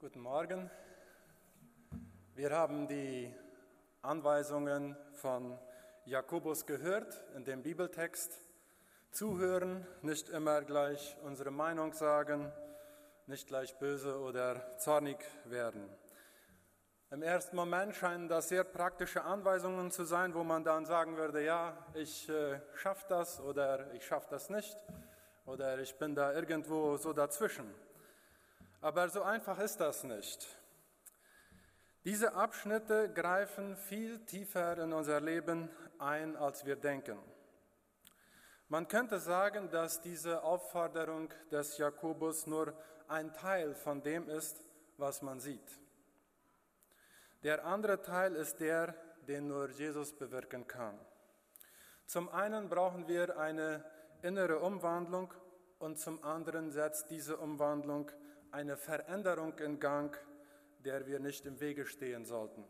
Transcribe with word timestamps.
Guten 0.00 0.20
Morgen. 0.20 0.70
Wir 2.34 2.52
haben 2.52 2.88
die 2.88 3.30
Anweisungen 4.00 4.96
von 5.12 5.58
Jakobus 6.06 6.64
gehört 6.64 7.22
in 7.36 7.44
dem 7.44 7.62
Bibeltext. 7.62 8.32
Zuhören, 9.10 9.86
nicht 10.00 10.30
immer 10.30 10.62
gleich 10.62 11.18
unsere 11.22 11.50
Meinung 11.50 11.92
sagen, 11.92 12.50
nicht 13.26 13.46
gleich 13.46 13.76
böse 13.76 14.18
oder 14.18 14.74
zornig 14.78 15.18
werden. 15.44 15.86
Im 17.10 17.20
ersten 17.20 17.54
Moment 17.54 17.94
scheinen 17.94 18.26
das 18.26 18.48
sehr 18.48 18.64
praktische 18.64 19.22
Anweisungen 19.24 19.90
zu 19.90 20.04
sein, 20.04 20.32
wo 20.32 20.42
man 20.42 20.64
dann 20.64 20.86
sagen 20.86 21.18
würde, 21.18 21.44
ja, 21.44 21.76
ich 21.92 22.26
äh, 22.30 22.58
schaffe 22.74 23.04
das 23.10 23.38
oder 23.38 23.92
ich 23.92 24.06
schaffe 24.06 24.28
das 24.30 24.48
nicht 24.48 24.78
oder 25.44 25.78
ich 25.78 25.94
bin 25.98 26.14
da 26.14 26.32
irgendwo 26.32 26.96
so 26.96 27.12
dazwischen. 27.12 27.74
Aber 28.80 29.08
so 29.08 29.22
einfach 29.22 29.58
ist 29.58 29.78
das 29.80 30.04
nicht. 30.04 30.46
Diese 32.04 32.32
Abschnitte 32.32 33.12
greifen 33.12 33.76
viel 33.76 34.24
tiefer 34.24 34.78
in 34.78 34.92
unser 34.92 35.20
Leben 35.20 35.68
ein, 35.98 36.34
als 36.36 36.64
wir 36.64 36.76
denken. 36.76 37.18
Man 38.68 38.88
könnte 38.88 39.18
sagen, 39.18 39.68
dass 39.70 40.00
diese 40.00 40.42
Aufforderung 40.42 41.28
des 41.50 41.76
Jakobus 41.76 42.46
nur 42.46 42.72
ein 43.08 43.34
Teil 43.34 43.74
von 43.74 44.02
dem 44.02 44.28
ist, 44.30 44.62
was 44.96 45.20
man 45.20 45.40
sieht. 45.40 45.80
Der 47.42 47.66
andere 47.66 48.00
Teil 48.00 48.34
ist 48.34 48.60
der, 48.60 48.94
den 49.26 49.48
nur 49.48 49.68
Jesus 49.70 50.12
bewirken 50.14 50.66
kann. 50.66 50.98
Zum 52.06 52.28
einen 52.30 52.68
brauchen 52.68 53.08
wir 53.08 53.38
eine 53.38 53.84
innere 54.22 54.60
Umwandlung 54.60 55.34
und 55.78 55.98
zum 55.98 56.22
anderen 56.24 56.70
setzt 56.70 57.10
diese 57.10 57.36
Umwandlung 57.36 58.10
eine 58.52 58.76
Veränderung 58.76 59.58
in 59.58 59.78
Gang, 59.78 60.16
der 60.84 61.06
wir 61.06 61.20
nicht 61.20 61.46
im 61.46 61.60
Wege 61.60 61.86
stehen 61.86 62.24
sollten. 62.24 62.64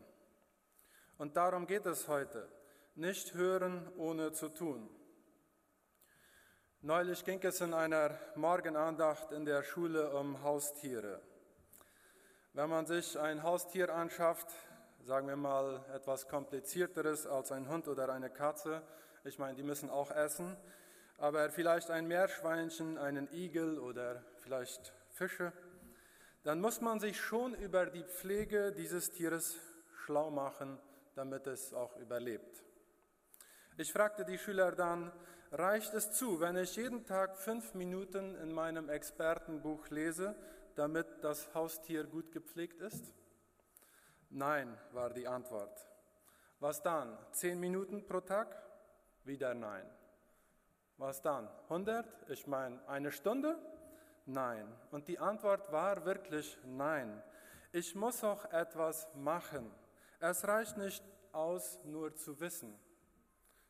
Und 1.17 1.37
darum 1.37 1.67
geht 1.67 1.85
es 1.85 2.07
heute. 2.07 2.47
Nicht 2.95 3.33
hören, 3.33 3.87
ohne 3.97 4.33
zu 4.33 4.49
tun. 4.49 4.89
Neulich 6.81 7.23
ging 7.23 7.39
es 7.43 7.61
in 7.61 7.73
einer 7.73 8.17
Morgenandacht 8.35 9.31
in 9.31 9.45
der 9.45 9.63
Schule 9.63 10.09
um 10.15 10.41
Haustiere. 10.41 11.21
Wenn 12.53 12.69
man 12.69 12.85
sich 12.85 13.17
ein 13.19 13.43
Haustier 13.43 13.93
anschafft, 13.93 14.47
sagen 15.03 15.27
wir 15.27 15.35
mal 15.35 15.85
etwas 15.93 16.27
komplizierteres 16.27 17.27
als 17.27 17.51
ein 17.51 17.69
Hund 17.69 17.87
oder 17.87 18.11
eine 18.11 18.29
Katze, 18.29 18.81
ich 19.23 19.37
meine, 19.37 19.55
die 19.55 19.63
müssen 19.63 19.89
auch 19.89 20.11
essen, 20.11 20.57
aber 21.17 21.51
vielleicht 21.51 21.91
ein 21.91 22.07
Meerschweinchen, 22.07 22.97
einen 22.97 23.31
Igel 23.31 23.77
oder 23.77 24.23
vielleicht 24.39 24.91
Fische, 25.11 25.53
dann 26.43 26.59
muss 26.59 26.81
man 26.81 26.99
sich 26.99 27.19
schon 27.19 27.53
über 27.55 27.85
die 27.85 28.03
Pflege 28.03 28.71
dieses 28.71 29.11
Tieres 29.11 29.57
schlau 30.05 30.31
machen, 30.31 30.79
damit 31.15 31.47
es 31.47 31.73
auch 31.73 31.95
überlebt. 31.97 32.63
Ich 33.77 33.93
fragte 33.93 34.25
die 34.25 34.37
Schüler 34.37 34.71
dann, 34.71 35.11
reicht 35.51 35.93
es 35.93 36.11
zu, 36.11 36.39
wenn 36.39 36.55
ich 36.57 36.75
jeden 36.75 37.05
Tag 37.05 37.37
fünf 37.37 37.73
Minuten 37.73 38.35
in 38.35 38.51
meinem 38.53 38.89
Expertenbuch 38.89 39.89
lese, 39.89 40.35
damit 40.75 41.07
das 41.21 41.53
Haustier 41.53 42.05
gut 42.05 42.31
gepflegt 42.31 42.81
ist? 42.81 43.13
Nein, 44.29 44.77
war 44.93 45.11
die 45.11 45.27
Antwort. 45.27 45.87
Was 46.59 46.81
dann? 46.81 47.17
Zehn 47.31 47.59
Minuten 47.59 48.05
pro 48.05 48.21
Tag? 48.21 48.55
Wieder 49.25 49.53
nein. 49.53 49.85
Was 50.97 51.21
dann? 51.21 51.49
100? 51.63 52.29
Ich 52.29 52.47
meine, 52.47 52.87
eine 52.87 53.11
Stunde? 53.11 53.57
Nein. 54.25 54.67
Und 54.91 55.07
die 55.07 55.19
Antwort 55.19 55.71
war 55.71 56.05
wirklich 56.05 56.57
nein. 56.65 57.21
Ich 57.71 57.95
muss 57.95 58.23
auch 58.23 58.45
etwas 58.51 59.07
machen. 59.15 59.71
Es 60.19 60.47
reicht 60.47 60.77
nicht 60.77 61.03
aus, 61.31 61.79
nur 61.85 62.15
zu 62.15 62.39
wissen, 62.39 62.77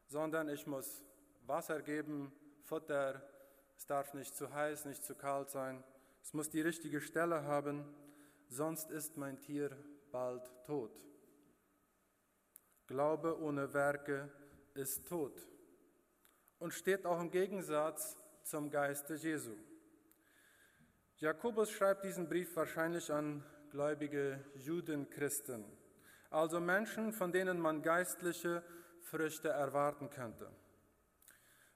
sondern 0.08 0.50
ich 0.50 0.66
muss 0.68 1.04
Wasser 1.46 1.82
geben, 1.82 2.32
Futter, 2.64 3.22
es 3.78 3.86
darf 3.86 4.14
nicht 4.14 4.36
zu 4.36 4.54
heiß, 4.54 4.86
nicht 4.86 5.04
zu 5.04 5.16
kalt 5.16 5.50
sein, 5.50 5.84
es 6.22 6.34
muss 6.34 6.50
die 6.50 6.62
richtige 6.62 7.02
Stelle 7.02 7.44
haben, 7.44 7.86
sonst 8.50 8.92
ist 8.92 9.18
mein 9.18 9.40
Tier 9.40 9.76
bald 10.12 10.44
tot. 10.66 10.92
Glaube 12.88 13.40
ohne 13.40 13.74
Werke 13.74 14.30
ist 14.74 15.08
tot 15.08 15.48
und 16.60 16.74
steht 16.74 17.06
auch 17.06 17.20
im 17.20 17.32
Gegensatz 17.32 18.18
zum 18.44 18.70
Geiste 18.70 19.16
Jesu. 19.16 19.56
Jakobus 21.22 21.70
schreibt 21.70 22.04
diesen 22.04 22.28
Brief 22.28 22.56
wahrscheinlich 22.56 23.14
an 23.14 23.44
gläubige 23.70 24.44
Judenchristen, 24.56 25.64
also 26.32 26.60
Menschen, 26.60 27.14
von 27.14 27.32
denen 27.32 27.60
man 27.60 27.84
geistliche 27.84 28.64
Früchte 29.02 29.50
erwarten 29.50 30.10
könnte, 30.10 30.50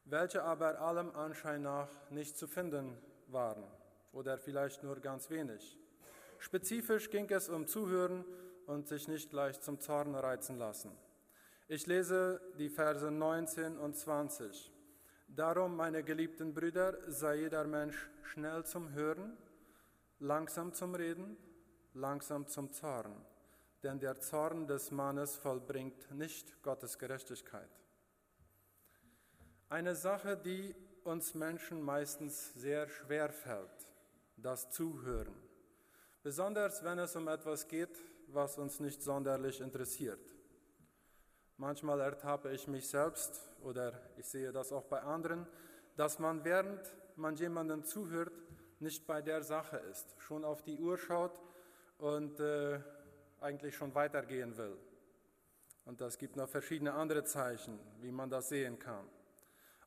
welche 0.05 0.41
aber 0.41 0.81
allem 0.81 1.11
Anschein 1.15 1.61
nach 1.61 1.89
nicht 2.09 2.39
zu 2.39 2.47
finden 2.47 2.97
waren 3.27 3.63
oder 4.13 4.39
vielleicht 4.39 4.81
nur 4.81 4.99
ganz 4.99 5.29
wenig. 5.29 5.77
Spezifisch 6.39 7.11
ging 7.11 7.29
es 7.29 7.47
um 7.47 7.67
Zuhören 7.67 8.25
und 8.65 8.87
sich 8.87 9.07
nicht 9.07 9.29
gleich 9.29 9.61
zum 9.61 9.79
Zorn 9.79 10.15
reizen 10.15 10.57
lassen. 10.57 10.97
Ich 11.67 11.85
lese 11.85 12.41
die 12.57 12.69
Verse 12.69 13.11
19 13.11 13.77
und 13.77 13.95
20. 13.95 14.74
Darum, 15.35 15.75
meine 15.75 16.01
geliebten 16.01 16.53
Brüder, 16.53 16.97
sei 17.11 17.35
jeder 17.35 17.65
Mensch 17.65 18.09
schnell 18.23 18.63
zum 18.63 18.93
Hören, 18.93 19.35
langsam 20.19 20.73
zum 20.73 20.95
Reden, 20.95 21.35
langsam 21.93 22.47
zum 22.47 22.71
Zorn, 22.71 23.13
denn 23.83 23.99
der 23.99 24.21
Zorn 24.21 24.65
des 24.65 24.91
Mannes 24.91 25.35
vollbringt 25.35 26.09
nicht 26.11 26.63
Gottes 26.63 26.97
Gerechtigkeit. 26.97 27.69
Eine 29.67 29.95
Sache, 29.95 30.37
die 30.37 30.73
uns 31.03 31.33
Menschen 31.33 31.81
meistens 31.81 32.53
sehr 32.53 32.87
schwer 32.87 33.29
fällt, 33.29 33.89
das 34.37 34.69
Zuhören, 34.69 35.35
besonders 36.23 36.81
wenn 36.85 36.99
es 36.99 37.13
um 37.17 37.27
etwas 37.27 37.67
geht, 37.67 38.01
was 38.27 38.57
uns 38.57 38.79
nicht 38.79 39.03
sonderlich 39.03 39.59
interessiert. 39.59 40.34
Manchmal 41.57 42.01
ertappe 42.01 42.51
ich 42.51 42.67
mich 42.67 42.87
selbst 42.87 43.49
oder 43.63 43.93
ich 44.17 44.25
sehe 44.25 44.51
das 44.51 44.71
auch 44.71 44.83
bei 44.85 45.01
anderen, 45.01 45.47
dass 45.95 46.19
man 46.19 46.43
während 46.43 46.93
man 47.15 47.35
jemandem 47.35 47.85
zuhört, 47.85 48.33
nicht 48.79 49.07
bei 49.07 49.21
der 49.21 49.41
Sache 49.41 49.77
ist, 49.77 50.15
schon 50.19 50.43
auf 50.43 50.63
die 50.63 50.77
Uhr 50.77 50.97
schaut 50.97 51.39
und 51.97 52.39
äh, 52.41 52.79
eigentlich 53.39 53.75
schon 53.75 53.95
weitergehen 53.95 54.57
will. 54.57 54.77
Und 55.85 56.01
das 56.01 56.17
gibt 56.17 56.35
noch 56.35 56.49
verschiedene 56.49 56.93
andere 56.93 57.23
Zeichen, 57.23 57.79
wie 58.01 58.11
man 58.11 58.29
das 58.29 58.49
sehen 58.49 58.77
kann. 58.77 59.07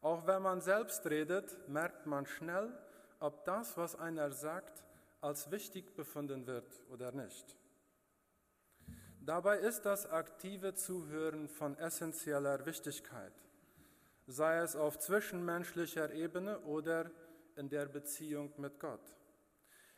Auch 0.01 0.27
wenn 0.27 0.43
man 0.43 0.61
selbst 0.61 1.05
redet, 1.07 1.69
merkt 1.69 2.07
man 2.07 2.25
schnell, 2.25 2.73
ob 3.21 3.45
das, 3.45 3.77
was 3.77 3.97
einer 3.97 4.31
sagt, 4.31 4.85
als 5.21 5.51
wichtig 5.51 5.95
befunden 5.97 6.47
wird 6.47 6.81
oder 6.91 7.13
nicht. 7.13 7.57
Dabei 9.29 9.59
ist 9.59 9.83
das 9.83 10.07
aktive 10.07 10.73
Zuhören 10.73 11.51
von 11.51 11.77
essentieller 11.77 12.65
Wichtigkeit, 12.65 13.35
sei 14.27 14.57
es 14.57 14.75
auf 14.75 14.99
zwischenmenschlicher 14.99 16.11
Ebene 16.15 16.61
oder 16.61 17.11
in 17.55 17.69
der 17.69 17.85
Beziehung 17.85 18.55
mit 18.57 18.81
Gott. 18.81 19.19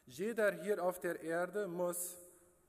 Jeder 0.04 0.50
hier 0.50 0.82
auf 0.82 0.98
der 0.98 1.22
Erde 1.22 1.68
muss, 1.68 2.18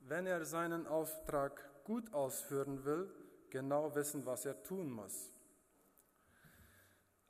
wenn 0.02 0.28
er 0.28 0.46
seinen 0.46 0.86
Auftrag 0.86 1.84
gut 1.84 2.14
ausführen 2.14 2.86
will, 2.86 3.12
genau 3.50 3.96
wissen, 3.96 4.24
was 4.28 4.46
er 4.46 4.62
tun 4.62 4.92
muss. 4.92 5.34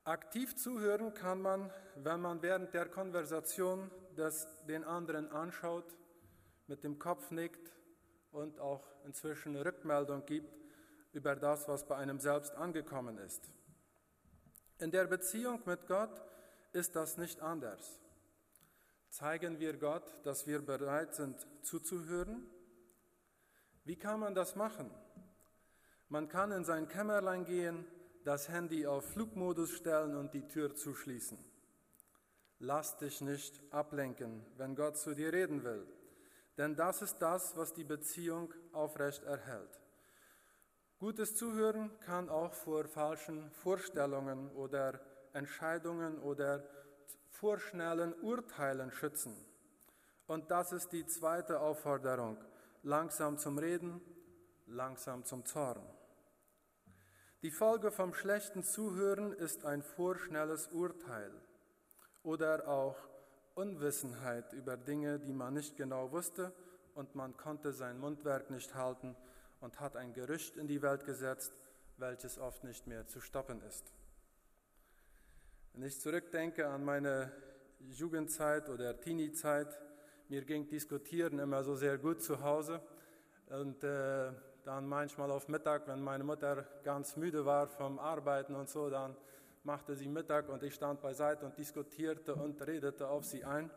Aktiv 0.03 0.57
zuhören 0.57 1.13
kann 1.13 1.41
man, 1.41 1.71
wenn 1.95 2.19
man 2.19 2.41
während 2.41 2.73
der 2.73 2.87
Konversation 2.89 3.89
das 4.13 4.49
den 4.65 4.83
anderen 4.83 5.31
anschaut, 5.31 5.95
mit 6.67 6.83
dem 6.83 6.99
Kopf 6.99 7.31
nickt 7.31 7.72
und 8.31 8.59
auch 8.59 8.83
inzwischen 9.05 9.55
Rückmeldung 9.55 10.25
gibt 10.25 10.53
über 11.13 11.35
das, 11.35 11.67
was 11.67 11.87
bei 11.87 11.97
einem 11.97 12.19
selbst 12.19 12.55
angekommen 12.55 13.17
ist. 13.17 13.51
In 14.79 14.91
der 14.91 15.05
Beziehung 15.05 15.61
mit 15.66 15.87
Gott 15.87 16.22
ist 16.73 16.95
das 16.95 17.17
nicht 17.17 17.41
anders. 17.41 17.99
Zeigen 19.09 19.59
wir 19.59 19.78
Gott, 19.78 20.03
dass 20.23 20.47
wir 20.47 20.61
bereit 20.61 21.13
sind 21.13 21.45
zuzuhören? 21.63 22.47
Wie 23.83 23.97
kann 23.97 24.19
man 24.19 24.34
das 24.34 24.55
machen? 24.55 24.89
Man 26.07 26.29
kann 26.29 26.51
in 26.51 26.63
sein 26.63 26.87
Kämmerlein 26.87 27.45
gehen, 27.45 27.85
das 28.23 28.49
Handy 28.49 28.85
auf 28.85 29.05
Flugmodus 29.05 29.72
stellen 29.72 30.16
und 30.16 30.34
die 30.34 30.47
Tür 30.47 30.75
zuschließen. 30.75 31.37
Lass 32.59 32.97
dich 32.97 33.22
nicht 33.22 33.61
ablenken, 33.72 34.45
wenn 34.57 34.75
Gott 34.75 34.97
zu 34.97 35.16
dir 35.16 35.34
reden 35.34 35.63
will. 35.63 35.87
Denn 36.61 36.75
das 36.75 37.02
ist 37.02 37.17
das, 37.17 37.58
was 37.58 37.73
die 37.73 37.84
Beziehung 37.84 38.53
aufrecht 38.72 39.23
erhält. 39.23 39.81
Gutes 40.99 41.35
Zuhören 41.35 41.90
kann 42.02 42.29
auch 42.29 42.53
vor 42.53 42.87
falschen 42.87 43.49
Vorstellungen 43.49 44.52
oder 44.52 45.02
Entscheidungen 45.34 46.19
oder 46.19 46.63
vorschnellen 47.31 48.13
Urteilen 48.22 48.91
schützen. 48.91 49.35
Und 50.28 50.52
das 50.52 50.72
ist 50.72 50.91
die 50.91 51.08
zweite 51.08 51.59
Aufforderung. 51.61 52.37
Langsam 52.84 53.40
zum 53.40 53.58
Reden, 53.58 53.99
langsam 54.67 55.25
zum 55.25 55.43
Zorn. 55.43 55.81
Die 57.41 57.49
Folge 57.49 57.90
vom 57.90 58.13
schlechten 58.13 58.61
Zuhören 58.61 59.34
ist 59.34 59.66
ein 59.66 59.81
vorschnelles 59.81 60.67
Urteil 60.67 61.34
oder 62.22 62.67
auch 62.67 63.10
Unwissenheit 63.55 64.53
über 64.53 64.77
Dinge, 64.77 65.19
die 65.19 65.33
man 65.33 65.53
nicht 65.53 65.75
genau 65.75 66.11
wusste 66.11 66.53
und 66.95 67.15
man 67.15 67.35
konnte 67.37 67.73
sein 67.73 67.99
Mundwerk 67.99 68.49
nicht 68.49 68.75
halten 68.75 69.15
und 69.59 69.79
hat 69.79 69.95
ein 69.95 70.13
Gerücht 70.13 70.57
in 70.57 70.67
die 70.67 70.81
Welt 70.81 71.05
gesetzt, 71.05 71.53
welches 71.97 72.37
oft 72.37 72.63
nicht 72.63 72.87
mehr 72.87 73.07
zu 73.07 73.19
stoppen 73.19 73.61
ist. 73.61 73.93
Wenn 75.73 75.83
ich 75.83 75.99
zurückdenke 75.99 76.67
an 76.67 76.83
meine 76.83 77.31
Jugendzeit 77.79 78.69
oder 78.69 78.99
Teenie-Zeit, 78.99 79.79
mir 80.29 80.43
ging 80.43 80.67
Diskutieren 80.67 81.39
immer 81.39 81.63
so 81.63 81.75
sehr 81.75 81.97
gut 81.97 82.21
zu 82.21 82.41
Hause 82.41 82.81
und 83.49 83.83
äh, 83.83 84.31
dann 84.63 84.87
manchmal 84.87 85.31
auf 85.31 85.47
Mittag, 85.47 85.87
wenn 85.87 86.01
meine 86.01 86.23
Mutter 86.23 86.65
ganz 86.83 87.15
müde 87.15 87.45
war 87.45 87.67
vom 87.67 87.99
Arbeiten 87.99 88.55
und 88.55 88.69
so, 88.69 88.89
dann 88.89 89.15
machte 89.63 89.96
sie 89.96 90.08
Mittag 90.08 90.49
und 90.49 90.63
ich 90.63 90.73
stand 90.73 91.02
beiseite 91.02 91.46
und 91.46 91.58
diskutierte 91.58 92.35
und 92.35 92.66
redete 92.66 93.08
auf 93.08 93.25
sie 93.25 93.43
ein. 93.43 93.69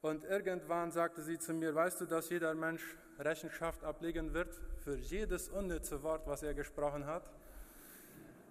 Und 0.00 0.24
irgendwann 0.24 0.90
sagte 0.90 1.22
sie 1.22 1.38
zu 1.38 1.54
mir, 1.54 1.74
weißt 1.74 2.00
du, 2.00 2.06
dass 2.06 2.28
jeder 2.28 2.54
Mensch 2.54 2.82
Rechenschaft 3.18 3.84
ablegen 3.84 4.34
wird 4.34 4.60
für 4.82 4.96
jedes 4.96 5.48
unnütze 5.48 6.02
Wort, 6.02 6.26
was 6.26 6.42
er 6.42 6.54
gesprochen 6.54 7.06
hat? 7.06 7.30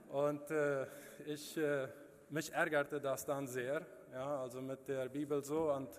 Und 0.10 0.50
äh, 0.52 0.86
ich, 1.26 1.58
äh, 1.58 1.88
mich 2.30 2.54
ärgerte 2.54 3.02
das 3.02 3.26
dann 3.26 3.48
sehr, 3.48 3.86
ja, 4.14 4.42
also 4.42 4.62
mit 4.62 4.88
der 4.88 5.10
Bibel 5.10 5.44
so 5.44 5.72
und 5.72 5.90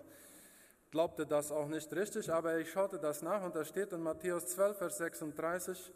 glaubte 0.89 1.25
das 1.25 1.51
auch 1.51 1.67
nicht 1.67 1.91
richtig, 1.93 2.31
aber 2.31 2.57
ich 2.57 2.71
schaute 2.71 2.99
das 2.99 3.21
nach 3.21 3.43
und 3.43 3.55
da 3.55 3.65
steht 3.65 3.91
in 3.93 4.01
Matthäus 4.01 4.47
12, 4.47 4.77
Vers 4.77 4.97
36, 4.97 5.91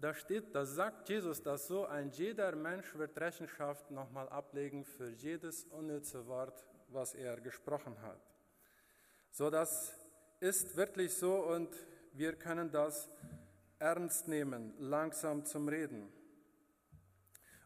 da 0.00 0.12
steht, 0.14 0.54
da 0.54 0.64
sagt 0.64 1.08
Jesus 1.08 1.42
das 1.42 1.66
so, 1.66 1.86
ein 1.86 2.10
jeder 2.10 2.54
Mensch 2.56 2.94
wird 2.94 3.18
Rechenschaft 3.18 3.90
nochmal 3.90 4.28
ablegen 4.28 4.84
für 4.84 5.08
jedes 5.10 5.64
unnütze 5.64 6.26
Wort, 6.26 6.64
was 6.88 7.14
er 7.14 7.40
gesprochen 7.40 8.00
hat. 8.02 8.20
So, 9.30 9.50
das 9.50 9.94
ist 10.40 10.76
wirklich 10.76 11.14
so 11.14 11.36
und 11.36 11.74
wir 12.12 12.36
können 12.36 12.70
das 12.70 13.08
ernst 13.78 14.28
nehmen, 14.28 14.74
langsam 14.78 15.44
zum 15.44 15.68
Reden. 15.68 16.12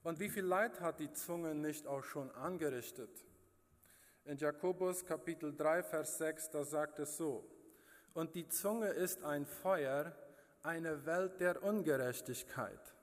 Und 0.03 0.21
wie 0.21 0.31
viel 0.31 0.45
Leid 0.45 0.81
hat 0.81 1.01
die 1.01 1.13
Zunge 1.13 1.55
nicht 1.55 1.87
auch 1.87 2.03
schon 2.03 2.31
angerichtet? 2.31 3.11
In 4.25 4.37
Jakobus 4.37 5.05
Kapitel 5.05 5.55
3, 5.55 5.83
Vers 5.83 6.19
6, 6.19 6.51
da 6.51 6.65
sagt 6.65 6.99
es 6.99 7.17
so, 7.17 7.45
und 8.15 8.35
die 8.35 8.49
Zunge 8.49 8.89
ist 8.89 9.23
ein 9.23 9.47
Feuer, 9.47 10.15
eine 10.69 11.07
Welt 11.07 11.41
der 11.41 11.63
Ungerechtigkeit. 11.63 12.95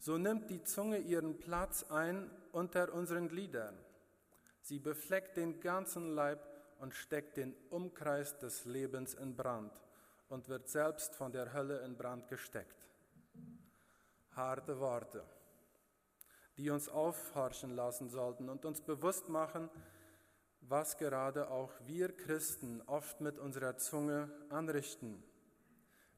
So 0.00 0.18
nimmt 0.18 0.50
die 0.50 0.64
Zunge 0.64 0.98
ihren 0.98 1.38
Platz 1.38 1.84
ein 1.88 2.28
unter 2.50 2.92
unseren 2.92 3.28
Gliedern. 3.28 3.78
Sie 4.60 4.80
befleckt 4.80 5.36
den 5.36 5.60
ganzen 5.60 6.16
Leib 6.16 6.40
und 6.80 6.94
steckt 6.94 7.36
den 7.36 7.54
Umkreis 7.70 8.36
des 8.38 8.64
Lebens 8.64 9.14
in 9.14 9.36
Brand 9.36 9.72
und 10.28 10.48
wird 10.48 10.68
selbst 10.68 11.14
von 11.14 11.30
der 11.30 11.52
Hölle 11.52 11.78
in 11.84 11.96
Brand 11.96 12.26
gesteckt. 12.26 12.88
Harte 14.32 14.80
Worte, 14.80 15.22
die 16.56 16.70
uns 16.70 16.88
aufhorchen 16.88 17.70
lassen 17.70 18.10
sollten 18.10 18.48
und 18.48 18.64
uns 18.64 18.80
bewusst 18.80 19.28
machen, 19.28 19.70
was 20.60 20.98
gerade 20.98 21.52
auch 21.52 21.72
wir 21.86 22.10
Christen 22.16 22.82
oft 22.86 23.20
mit 23.20 23.38
unserer 23.38 23.76
Zunge 23.76 24.28
anrichten. 24.50 25.22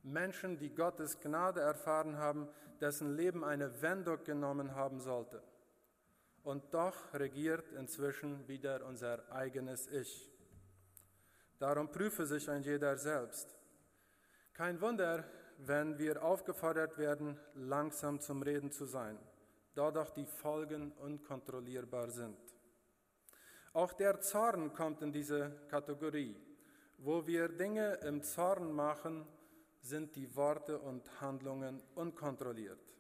Menschen, 0.03 0.59
die 0.59 0.75
Gottes 0.75 1.21
Gnade 1.21 1.61
erfahren 1.61 2.17
haben, 2.17 2.49
dessen 2.81 3.17
Leben 3.17 3.45
eine 3.45 3.83
Wendung 3.83 4.23
genommen 4.25 4.75
haben 4.75 5.01
sollte. 5.01 5.43
Und 6.43 6.73
doch 6.73 7.13
regiert 7.15 7.73
inzwischen 7.73 8.47
wieder 8.49 8.85
unser 8.87 9.31
eigenes 9.33 9.87
Ich. 9.89 10.31
Darum 11.59 11.91
prüfe 11.91 12.25
sich 12.27 12.49
ein 12.49 12.63
jeder 12.63 12.97
selbst. 12.97 13.57
Kein 14.55 14.81
Wunder, 14.81 15.25
wenn 15.59 15.99
wir 15.99 16.23
aufgefordert 16.23 16.99
werden, 16.99 17.39
langsam 17.55 18.21
zum 18.21 18.43
Reden 18.43 18.71
zu 18.71 18.87
sein, 18.87 19.19
da 19.75 19.91
doch 19.91 20.11
die 20.11 20.27
Folgen 20.27 20.93
unkontrollierbar 20.93 22.11
sind. 22.11 22.39
Auch 23.73 23.93
der 23.93 24.21
Zorn 24.21 24.73
kommt 24.73 25.03
in 25.03 25.13
diese 25.13 25.51
Kategorie. 25.69 26.37
Wo 26.97 27.27
wir 27.27 27.49
Dinge 27.49 27.95
im 28.03 28.23
Zorn 28.23 28.73
machen, 28.73 29.27
sind 29.81 30.17
die 30.17 30.35
Worte 30.37 30.79
und 30.79 31.21
Handlungen 31.21 31.83
unkontrolliert. 31.95 32.95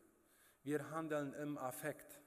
Wir 0.62 0.90
handeln 0.90 1.32
im 1.34 1.58
Affekt. 1.58 2.20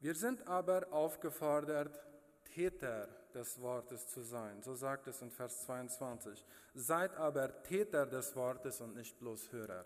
Wir 0.00 0.14
sind 0.14 0.46
aber 0.46 0.92
aufgefordert, 0.92 2.00
Täter 2.44 3.08
des 3.34 3.60
Wortes 3.60 4.08
zu 4.08 4.22
sein. 4.22 4.62
So 4.62 4.74
sagt 4.74 5.06
es 5.06 5.22
in 5.22 5.30
Vers 5.30 5.64
22. 5.64 6.44
Seid 6.74 7.16
aber 7.16 7.62
Täter 7.62 8.06
des 8.06 8.34
Wortes 8.36 8.80
und 8.80 8.94
nicht 8.94 9.18
bloß 9.18 9.52
Hörer, 9.52 9.84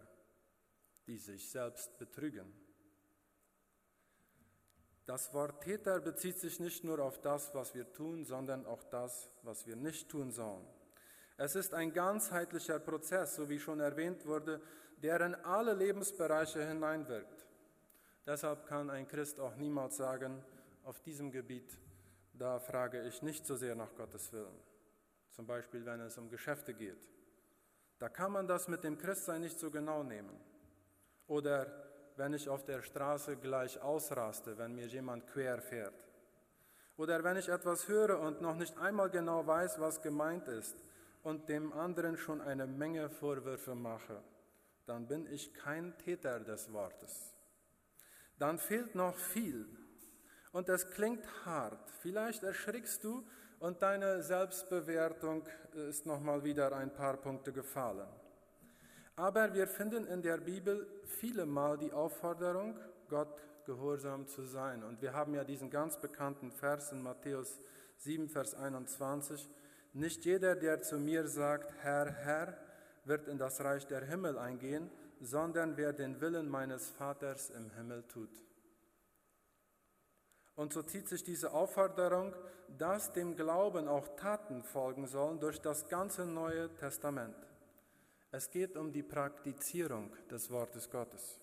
die 1.06 1.18
sich 1.18 1.50
selbst 1.50 1.98
betrügen. 1.98 2.52
Das 5.06 5.34
Wort 5.34 5.64
Täter 5.64 6.00
bezieht 6.00 6.38
sich 6.38 6.60
nicht 6.60 6.84
nur 6.84 7.00
auf 7.00 7.20
das, 7.20 7.54
was 7.54 7.74
wir 7.74 7.92
tun, 7.92 8.24
sondern 8.24 8.64
auch 8.66 8.84
das, 8.84 9.30
was 9.42 9.66
wir 9.66 9.76
nicht 9.76 10.08
tun 10.08 10.30
sollen. 10.30 10.64
Es 11.42 11.56
ist 11.56 11.74
ein 11.74 11.92
ganzheitlicher 11.92 12.78
Prozess, 12.78 13.34
so 13.34 13.48
wie 13.48 13.58
schon 13.58 13.80
erwähnt 13.80 14.24
wurde, 14.26 14.60
der 15.02 15.20
in 15.22 15.34
alle 15.34 15.74
Lebensbereiche 15.74 16.64
hineinwirkt. 16.64 17.48
Deshalb 18.24 18.64
kann 18.68 18.88
ein 18.90 19.08
Christ 19.08 19.40
auch 19.40 19.56
niemals 19.56 19.96
sagen, 19.96 20.40
auf 20.84 21.00
diesem 21.00 21.32
Gebiet, 21.32 21.76
da 22.32 22.60
frage 22.60 23.02
ich 23.08 23.22
nicht 23.22 23.44
so 23.44 23.56
sehr 23.56 23.74
nach 23.74 23.92
Gottes 23.96 24.32
Willen. 24.32 24.56
Zum 25.32 25.44
Beispiel, 25.44 25.84
wenn 25.84 25.98
es 26.02 26.16
um 26.16 26.30
Geschäfte 26.30 26.74
geht. 26.74 27.10
Da 27.98 28.08
kann 28.08 28.30
man 28.30 28.46
das 28.46 28.68
mit 28.68 28.84
dem 28.84 28.96
Christsein 28.96 29.40
nicht 29.40 29.58
so 29.58 29.72
genau 29.72 30.04
nehmen. 30.04 30.38
Oder 31.26 31.66
wenn 32.14 32.34
ich 32.34 32.48
auf 32.48 32.64
der 32.64 32.82
Straße 32.82 33.36
gleich 33.36 33.82
ausraste, 33.82 34.58
wenn 34.58 34.76
mir 34.76 34.86
jemand 34.86 35.26
quer 35.26 35.60
fährt. 35.60 36.04
Oder 36.96 37.24
wenn 37.24 37.36
ich 37.36 37.48
etwas 37.48 37.88
höre 37.88 38.20
und 38.20 38.40
noch 38.40 38.54
nicht 38.54 38.78
einmal 38.78 39.10
genau 39.10 39.44
weiß, 39.44 39.80
was 39.80 40.02
gemeint 40.02 40.46
ist 40.46 40.76
und 41.22 41.48
dem 41.48 41.72
anderen 41.72 42.16
schon 42.16 42.40
eine 42.40 42.66
Menge 42.66 43.08
Vorwürfe 43.10 43.74
mache, 43.74 44.22
dann 44.86 45.06
bin 45.06 45.26
ich 45.26 45.54
kein 45.54 45.96
Täter 45.98 46.40
des 46.40 46.72
Wortes. 46.72 47.34
Dann 48.38 48.58
fehlt 48.58 48.94
noch 48.94 49.16
viel. 49.16 49.68
Und 50.50 50.68
es 50.68 50.90
klingt 50.90 51.24
hart. 51.46 51.90
Vielleicht 52.00 52.42
erschrickst 52.42 53.04
du 53.04 53.24
und 53.60 53.80
deine 53.80 54.22
Selbstbewertung 54.22 55.46
ist 55.88 56.04
nochmal 56.04 56.42
wieder 56.42 56.74
ein 56.74 56.92
paar 56.92 57.16
Punkte 57.16 57.52
gefallen. 57.52 58.08
Aber 59.14 59.54
wir 59.54 59.66
finden 59.66 60.06
in 60.06 60.22
der 60.22 60.38
Bibel 60.38 60.86
viele 61.06 61.46
Mal 61.46 61.78
die 61.78 61.92
Aufforderung, 61.92 62.78
Gott 63.08 63.42
gehorsam 63.64 64.26
zu 64.26 64.42
sein. 64.42 64.82
Und 64.82 65.00
wir 65.00 65.12
haben 65.12 65.34
ja 65.34 65.44
diesen 65.44 65.70
ganz 65.70 65.96
bekannten 65.98 66.50
Vers 66.50 66.92
in 66.92 67.02
Matthäus 67.02 67.60
7, 67.98 68.28
Vers 68.28 68.54
21. 68.54 69.48
Nicht 69.92 70.24
jeder, 70.24 70.56
der 70.56 70.80
zu 70.80 70.98
mir 70.98 71.28
sagt, 71.28 71.72
Herr, 71.82 72.10
Herr, 72.10 72.56
wird 73.04 73.28
in 73.28 73.38
das 73.38 73.60
Reich 73.60 73.86
der 73.86 74.04
Himmel 74.04 74.38
eingehen, 74.38 74.90
sondern 75.20 75.76
wer 75.76 75.92
den 75.92 76.20
Willen 76.20 76.48
meines 76.48 76.90
Vaters 76.90 77.50
im 77.50 77.70
Himmel 77.72 78.02
tut. 78.04 78.30
Und 80.54 80.72
so 80.72 80.82
zieht 80.82 81.08
sich 81.08 81.24
diese 81.24 81.52
Aufforderung, 81.52 82.34
dass 82.78 83.12
dem 83.12 83.36
Glauben 83.36 83.88
auch 83.88 84.16
Taten 84.16 84.62
folgen 84.62 85.06
sollen, 85.06 85.40
durch 85.40 85.60
das 85.60 85.88
ganze 85.88 86.26
Neue 86.26 86.72
Testament. 86.74 87.36
Es 88.30 88.50
geht 88.50 88.76
um 88.76 88.92
die 88.92 89.02
Praktizierung 89.02 90.10
des 90.30 90.50
Wortes 90.50 90.90
Gottes. 90.90 91.38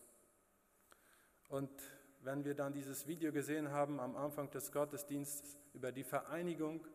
Und 1.49 1.69
wenn 2.21 2.43
wir 2.43 2.55
dann 2.55 2.73
dieses 2.73 3.07
Video 3.07 3.31
gesehen 3.31 3.71
haben 3.71 3.99
am 3.99 4.15
Anfang 4.15 4.49
des 4.51 4.71
Gottesdienstes 4.71 5.57
über 5.73 5.91
die 5.91 6.03
Vereinigung 6.03 6.85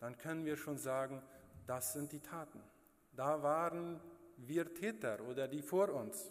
dann 0.00 0.18
können 0.18 0.44
wir 0.44 0.56
schon 0.56 0.78
sagen, 0.78 1.22
das 1.66 1.92
sind 1.92 2.12
die 2.12 2.20
Taten. 2.20 2.62
Da 3.12 3.42
waren 3.42 4.00
wir 4.36 4.74
Täter 4.74 5.20
oder 5.28 5.48
die 5.48 5.62
vor 5.62 5.88
uns. 5.88 6.30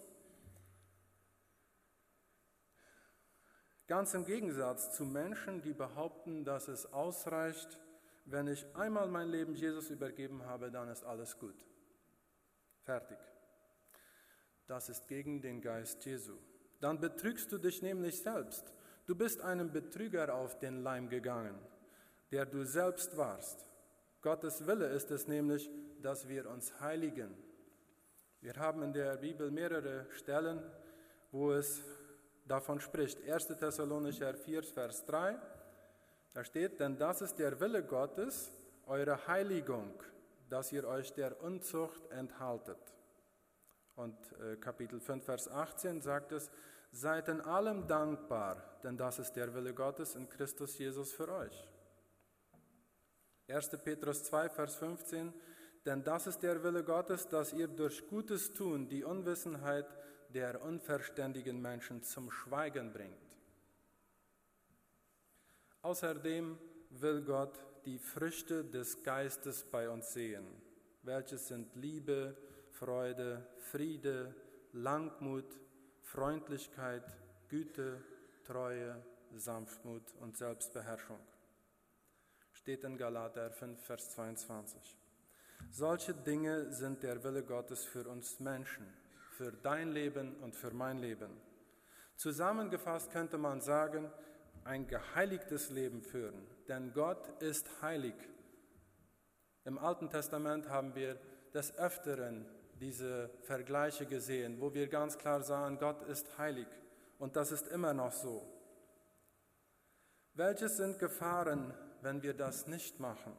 Ganz 3.88 4.14
im 4.14 4.26
Gegensatz 4.26 4.94
zu 4.94 5.06
Menschen, 5.06 5.62
die 5.62 5.74
behaupten, 5.74 6.46
dass 6.46 6.68
es 6.68 6.92
ausreicht, 6.94 7.80
wenn 8.26 8.48
ich 8.48 8.66
einmal 8.76 9.08
mein 9.08 9.30
Leben 9.30 9.56
Jesus 9.56 9.90
übergeben 9.90 10.46
habe, 10.46 10.72
dann 10.72 10.88
ist 10.90 11.04
alles 11.04 11.38
gut. 11.38 11.66
Fertig. 12.84 13.18
Das 14.68 14.88
ist 14.88 15.08
gegen 15.08 15.42
den 15.42 15.62
Geist 15.62 16.06
Jesu. 16.06 16.38
Dann 16.80 17.00
betrügst 17.00 17.52
du 17.52 17.58
dich 17.58 17.82
nämlich 17.82 18.22
selbst. 18.22 18.74
Du 19.06 19.16
bist 19.16 19.42
einem 19.42 19.72
Betrüger 19.72 20.34
auf 20.34 20.58
den 20.60 20.82
Leim 20.82 21.10
gegangen 21.10 21.60
der 22.34 22.48
du 22.48 22.66
selbst 22.66 23.16
warst. 23.16 23.64
Gottes 24.24 24.66
Wille 24.66 24.88
ist 24.88 25.12
es 25.12 25.28
nämlich, 25.28 25.70
dass 26.02 26.28
wir 26.28 26.50
uns 26.50 26.80
heiligen. 26.80 27.32
Wir 28.42 28.56
haben 28.56 28.82
in 28.82 28.92
der 28.92 29.18
Bibel 29.18 29.52
mehrere 29.52 30.08
Stellen, 30.10 30.60
wo 31.32 31.52
es 31.52 31.84
davon 32.48 32.80
spricht. 32.80 33.22
1. 33.30 33.50
Thessalonicher 33.60 34.34
4, 34.34 34.64
Vers 34.64 35.06
3, 35.06 35.38
da 36.34 36.44
steht, 36.44 36.80
denn 36.80 36.98
das 36.98 37.22
ist 37.22 37.38
der 37.38 37.60
Wille 37.60 37.84
Gottes, 37.84 38.52
eure 38.88 39.28
Heiligung, 39.28 39.94
dass 40.50 40.72
ihr 40.72 40.88
euch 40.88 41.14
der 41.14 41.40
Unzucht 41.44 42.10
enthaltet. 42.10 42.96
Und 43.96 44.18
äh, 44.42 44.56
Kapitel 44.56 45.00
5, 45.00 45.24
Vers 45.24 45.48
18 45.50 46.02
sagt 46.02 46.32
es, 46.32 46.50
seid 46.92 47.28
in 47.28 47.42
allem 47.42 47.86
dankbar, 47.86 48.80
denn 48.84 48.98
das 48.98 49.20
ist 49.20 49.34
der 49.34 49.54
Wille 49.54 49.76
Gottes 49.76 50.16
in 50.16 50.28
Christus 50.28 50.80
Jesus 50.80 51.14
für 51.14 51.32
euch. 51.32 51.70
1. 53.48 53.70
Petrus 53.84 54.24
2, 54.24 54.50
Vers 54.50 54.76
15, 54.76 55.34
denn 55.86 56.04
das 56.04 56.28
ist 56.28 56.40
der 56.40 56.64
Wille 56.64 56.84
Gottes, 56.84 57.28
dass 57.28 57.54
ihr 57.54 57.68
durch 57.68 58.08
Gutes 58.08 58.54
tun 58.54 58.88
die 58.88 59.04
Unwissenheit 59.04 59.86
der 60.30 60.62
unverständigen 60.62 61.62
Menschen 61.62 62.02
zum 62.04 62.32
Schweigen 62.32 62.92
bringt. 62.94 63.18
Außerdem 65.82 66.58
will 66.90 67.22
Gott 67.22 67.60
die 67.86 68.00
Früchte 68.00 68.64
des 68.64 69.04
Geistes 69.04 69.66
bei 69.66 69.90
uns 69.90 70.14
sehen, 70.14 70.46
welche 71.04 71.38
sind 71.38 71.76
Liebe, 71.76 72.38
Freude, 72.72 73.46
Friede, 73.58 74.34
Langmut, 74.72 75.60
Freundlichkeit, 76.02 77.04
Güte, 77.50 78.02
Treue, 78.46 79.04
Sanftmut 79.36 80.14
und 80.22 80.38
Selbstbeherrschung. 80.38 81.20
Steht 82.64 82.86
in 82.86 82.96
Galater 82.96 83.52
5, 83.52 83.78
Vers 83.84 84.12
22. 84.12 84.98
Solche 85.70 86.14
Dinge 86.14 86.72
sind 86.72 87.04
der 87.04 87.22
Wille 87.22 87.44
Gottes 87.44 87.84
für 87.84 88.08
uns 88.08 88.40
Menschen, 88.40 88.88
für 89.32 89.52
dein 89.52 89.92
Leben 89.92 90.38
und 90.38 90.56
für 90.56 90.72
mein 90.72 91.00
Leben. 91.00 91.30
Zusammengefasst 92.16 93.12
könnte 93.12 93.38
man 93.38 93.60
sagen, 93.60 94.10
ein 94.64 94.88
geheiligtes 94.88 95.72
Leben 95.72 96.02
führen, 96.02 96.48
denn 96.70 96.94
Gott 96.94 97.28
ist 97.42 97.82
heilig. 97.82 98.16
Im 99.66 99.78
Alten 99.78 100.10
Testament 100.10 100.70
haben 100.70 100.96
wir 100.96 101.20
des 101.54 101.78
Öfteren 101.78 102.46
diese 102.80 103.30
Vergleiche 103.42 104.06
gesehen, 104.06 104.62
wo 104.62 104.74
wir 104.74 104.88
ganz 104.88 105.18
klar 105.18 105.42
sahen, 105.42 105.80
Gott 105.80 106.02
ist 106.04 106.38
heilig 106.38 106.68
und 107.20 107.36
das 107.36 107.52
ist 107.52 107.68
immer 107.68 107.94
noch 107.94 108.14
so. 108.14 108.42
Welches 110.34 110.78
sind 110.78 110.98
Gefahren, 110.98 111.74
wenn 112.04 112.24
wir 112.24 112.34
das 112.34 112.68
nicht 112.68 113.00
machen? 113.00 113.34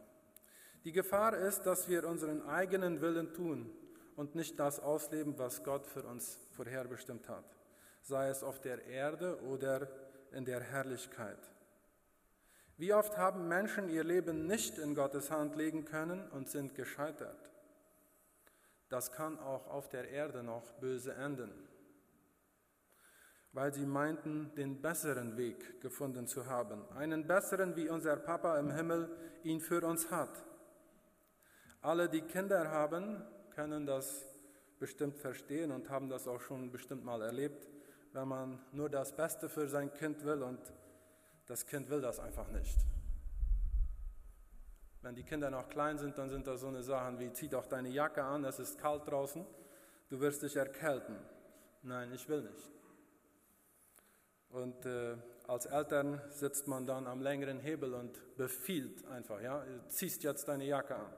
Die 0.84 0.92
Gefahr 0.92 1.36
ist, 1.36 1.62
dass 1.62 1.88
wir 1.88 2.06
unseren 2.06 2.42
eigenen 2.42 3.00
Willen 3.00 3.32
tun 3.32 3.70
und 4.16 4.34
nicht 4.34 4.58
das 4.58 4.80
ausleben, 4.80 5.38
was 5.38 5.64
Gott 5.64 5.86
für 5.86 6.02
uns 6.02 6.38
vorherbestimmt 6.50 7.28
hat, 7.28 7.44
sei 8.02 8.28
es 8.28 8.42
auf 8.42 8.60
der 8.60 8.84
Erde 8.86 9.40
oder 9.42 9.88
in 10.32 10.44
der 10.44 10.60
Herrlichkeit. 10.60 11.38
Wie 12.76 12.92
oft 12.92 13.16
haben 13.16 13.48
Menschen 13.48 13.88
ihr 13.88 14.04
Leben 14.04 14.46
nicht 14.46 14.78
in 14.78 14.94
Gottes 14.94 15.30
Hand 15.30 15.54
legen 15.54 15.84
können 15.84 16.28
und 16.30 16.50
sind 16.50 16.74
gescheitert? 16.74 17.50
Das 18.88 19.12
kann 19.12 19.38
auch 19.38 19.68
auf 19.68 19.88
der 19.88 20.10
Erde 20.10 20.42
noch 20.42 20.72
böse 20.74 21.14
enden, 21.14 21.52
weil 23.54 23.72
sie 23.72 23.86
meinten, 23.86 24.52
den 24.56 24.82
besseren 24.82 25.36
Weg 25.36 25.80
gefunden 25.80 26.26
zu 26.26 26.46
haben, 26.46 26.84
einen 26.90 27.26
besseren, 27.26 27.76
wie 27.76 27.88
unser 27.88 28.16
Papa 28.16 28.58
im 28.58 28.72
Himmel 28.72 29.08
ihn 29.44 29.60
für 29.60 29.86
uns 29.86 30.10
hat. 30.10 30.44
Alle, 31.80 32.08
die 32.08 32.22
Kinder 32.22 32.70
haben, 32.70 33.22
können 33.54 33.86
das 33.86 34.24
bestimmt 34.80 35.18
verstehen 35.18 35.70
und 35.70 35.88
haben 35.88 36.08
das 36.08 36.26
auch 36.26 36.40
schon 36.40 36.72
bestimmt 36.72 37.04
mal 37.04 37.22
erlebt, 37.22 37.68
wenn 38.12 38.26
man 38.26 38.58
nur 38.72 38.90
das 38.90 39.14
Beste 39.14 39.48
für 39.48 39.68
sein 39.68 39.92
Kind 39.94 40.24
will 40.24 40.42
und 40.42 40.58
das 41.46 41.64
Kind 41.64 41.88
will 41.90 42.00
das 42.00 42.18
einfach 42.18 42.48
nicht. 42.48 42.78
Wenn 45.02 45.14
die 45.14 45.22
Kinder 45.22 45.50
noch 45.50 45.68
klein 45.68 45.98
sind, 45.98 46.18
dann 46.18 46.28
sind 46.28 46.46
das 46.48 46.62
so 46.62 46.68
eine 46.68 46.82
Sachen 46.82 47.20
wie, 47.20 47.32
zieh 47.32 47.48
doch 47.48 47.66
deine 47.66 47.90
Jacke 47.90 48.24
an, 48.24 48.44
es 48.44 48.58
ist 48.58 48.78
kalt 48.78 49.06
draußen, 49.06 49.46
du 50.08 50.18
wirst 50.18 50.42
dich 50.42 50.56
erkälten. 50.56 51.16
Nein, 51.82 52.10
ich 52.12 52.28
will 52.28 52.42
nicht. 52.42 52.74
Und 54.54 54.86
äh, 54.86 55.16
als 55.48 55.66
Eltern 55.66 56.20
sitzt 56.30 56.68
man 56.68 56.86
dann 56.86 57.08
am 57.08 57.20
längeren 57.20 57.58
Hebel 57.58 57.92
und 57.92 58.36
befiehlt 58.36 59.04
einfach, 59.08 59.40
ja, 59.40 59.64
ziehst 59.88 60.22
jetzt 60.22 60.46
deine 60.46 60.64
Jacke 60.64 60.94
an. 60.94 61.12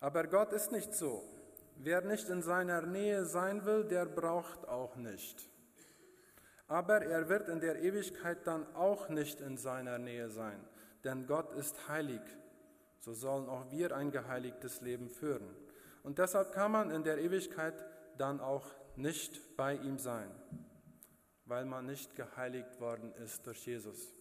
Aber 0.00 0.26
Gott 0.26 0.52
ist 0.52 0.72
nicht 0.72 0.92
so. 0.92 1.22
Wer 1.76 2.00
nicht 2.00 2.28
in 2.28 2.42
seiner 2.42 2.82
Nähe 2.82 3.24
sein 3.24 3.64
will, 3.64 3.84
der 3.84 4.04
braucht 4.04 4.66
auch 4.68 4.96
nicht. 4.96 5.48
Aber 6.66 7.02
er 7.02 7.28
wird 7.28 7.48
in 7.48 7.60
der 7.60 7.80
Ewigkeit 7.80 8.44
dann 8.48 8.66
auch 8.74 9.08
nicht 9.08 9.40
in 9.40 9.56
seiner 9.56 9.98
Nähe 9.98 10.28
sein, 10.28 10.58
denn 11.04 11.28
Gott 11.28 11.52
ist 11.52 11.86
heilig. 11.86 12.20
So 12.98 13.12
sollen 13.12 13.48
auch 13.48 13.70
wir 13.70 13.94
ein 13.94 14.10
geheiligtes 14.10 14.80
Leben 14.80 15.08
führen. 15.08 15.54
Und 16.02 16.18
deshalb 16.18 16.50
kann 16.50 16.72
man 16.72 16.90
in 16.90 17.04
der 17.04 17.18
Ewigkeit 17.18 17.84
dann 18.18 18.40
auch 18.40 18.66
nicht 18.96 19.56
bei 19.56 19.74
ihm 19.74 19.98
sein, 19.98 20.28
weil 21.46 21.64
man 21.64 21.86
nicht 21.86 22.14
geheiligt 22.14 22.80
worden 22.80 23.12
ist 23.24 23.46
durch 23.46 23.66
Jesus. 23.66 24.12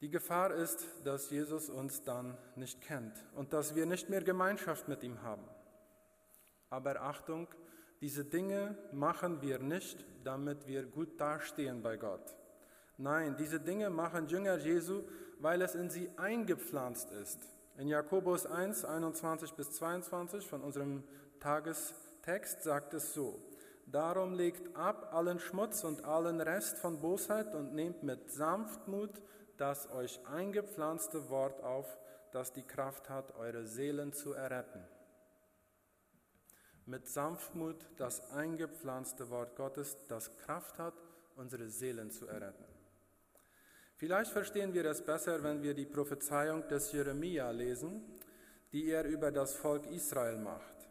Die 0.00 0.10
Gefahr 0.10 0.52
ist, 0.52 0.84
dass 1.04 1.30
Jesus 1.30 1.68
uns 1.68 2.02
dann 2.02 2.36
nicht 2.56 2.80
kennt 2.80 3.24
und 3.34 3.52
dass 3.52 3.74
wir 3.74 3.86
nicht 3.86 4.08
mehr 4.08 4.22
Gemeinschaft 4.22 4.88
mit 4.88 5.04
ihm 5.04 5.22
haben. 5.22 5.44
Aber 6.70 7.02
Achtung, 7.02 7.46
diese 8.00 8.24
Dinge 8.24 8.76
machen 8.92 9.42
wir 9.42 9.60
nicht, 9.60 10.04
damit 10.24 10.66
wir 10.66 10.86
gut 10.86 11.20
dastehen 11.20 11.82
bei 11.82 11.96
Gott. 11.96 12.36
Nein, 12.98 13.36
diese 13.38 13.60
Dinge 13.60 13.90
machen 13.90 14.26
Jünger 14.26 14.58
Jesu, 14.58 15.04
weil 15.38 15.62
es 15.62 15.74
in 15.74 15.88
sie 15.88 16.10
eingepflanzt 16.16 17.12
ist. 17.12 17.38
In 17.76 17.88
Jakobus 17.88 18.44
1, 18.44 18.84
21 18.84 19.52
bis 19.52 19.70
22 19.72 20.46
von 20.46 20.62
unserem 20.62 21.04
Tagestext 21.38 22.62
sagt 22.62 22.94
es 22.94 23.14
so, 23.14 23.40
Darum 23.92 24.32
legt 24.32 24.74
ab 24.74 25.12
allen 25.12 25.38
Schmutz 25.38 25.84
und 25.84 26.06
allen 26.06 26.40
Rest 26.40 26.78
von 26.78 26.98
Bosheit 26.98 27.54
und 27.54 27.74
nehmt 27.74 28.02
mit 28.02 28.30
Sanftmut 28.30 29.20
das 29.58 29.90
euch 29.92 30.18
eingepflanzte 30.26 31.28
Wort 31.28 31.62
auf, 31.62 31.98
das 32.32 32.54
die 32.54 32.62
Kraft 32.62 33.10
hat, 33.10 33.36
eure 33.36 33.66
Seelen 33.66 34.14
zu 34.14 34.32
erretten. 34.32 34.82
Mit 36.86 37.06
Sanftmut 37.06 37.76
das 37.98 38.30
eingepflanzte 38.30 39.28
Wort 39.28 39.56
Gottes, 39.56 39.98
das 40.08 40.38
Kraft 40.38 40.78
hat, 40.78 40.94
unsere 41.36 41.68
Seelen 41.68 42.10
zu 42.10 42.26
erretten. 42.26 42.64
Vielleicht 43.96 44.32
verstehen 44.32 44.72
wir 44.72 44.86
es 44.86 45.04
besser, 45.04 45.42
wenn 45.42 45.62
wir 45.62 45.74
die 45.74 45.86
Prophezeiung 45.86 46.66
des 46.66 46.92
Jeremia 46.92 47.50
lesen, 47.50 48.02
die 48.72 48.86
er 48.88 49.04
über 49.04 49.30
das 49.30 49.54
Volk 49.54 49.86
Israel 49.90 50.38
macht. 50.38 50.88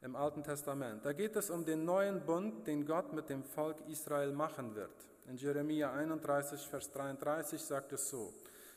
Im 0.00 0.14
Alten 0.14 0.44
Testament. 0.44 1.04
Da 1.04 1.12
geht 1.12 1.34
es 1.34 1.50
um 1.50 1.64
den 1.64 1.84
neuen 1.84 2.24
Bund, 2.24 2.66
den 2.68 2.86
Gott 2.86 3.12
mit 3.12 3.28
dem 3.28 3.42
Volk 3.42 3.76
Israel 3.88 4.32
machen 4.32 4.76
wird. 4.76 5.08
In 5.26 5.36
Jeremia 5.36 5.92
31, 5.92 6.68
Vers 6.68 6.90
33 6.92 7.60
sagt 7.60 7.92
es 7.92 8.08
so, 8.08 8.32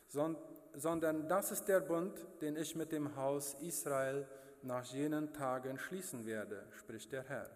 sondern 0.08 1.28
das 1.28 1.52
ist 1.52 1.66
der 1.66 1.80
Bund, 1.80 2.14
den 2.42 2.56
ich 2.56 2.76
mit 2.76 2.92
dem 2.92 3.16
Haus 3.16 3.56
Israel 3.62 4.28
nach 4.64 4.84
jenen 4.86 5.32
Tagen 5.32 5.78
schließen 5.78 6.26
werde, 6.26 6.64
spricht 6.80 7.12
der 7.12 7.24
Herr. 7.24 7.50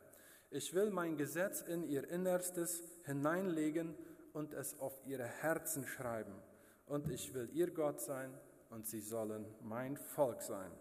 Ich 0.52 0.74
will 0.74 0.92
mein 0.92 1.18
Gesetz 1.18 1.62
in 1.62 1.84
ihr 1.84 2.08
Innerstes 2.08 2.84
hineinlegen 3.04 3.96
und 4.34 4.54
es 4.54 4.80
auf 4.80 4.94
ihre 5.06 5.26
Herzen 5.26 5.88
schreiben. 5.88 6.36
Und 6.86 7.10
ich 7.10 7.34
will 7.34 7.50
ihr 7.52 7.72
Gott 7.72 8.00
sein 8.00 8.32
und 8.70 8.86
sie 8.86 9.02
sollen 9.02 9.46
mein 9.62 9.98
Volk 9.98 10.42
sein. 10.42 10.72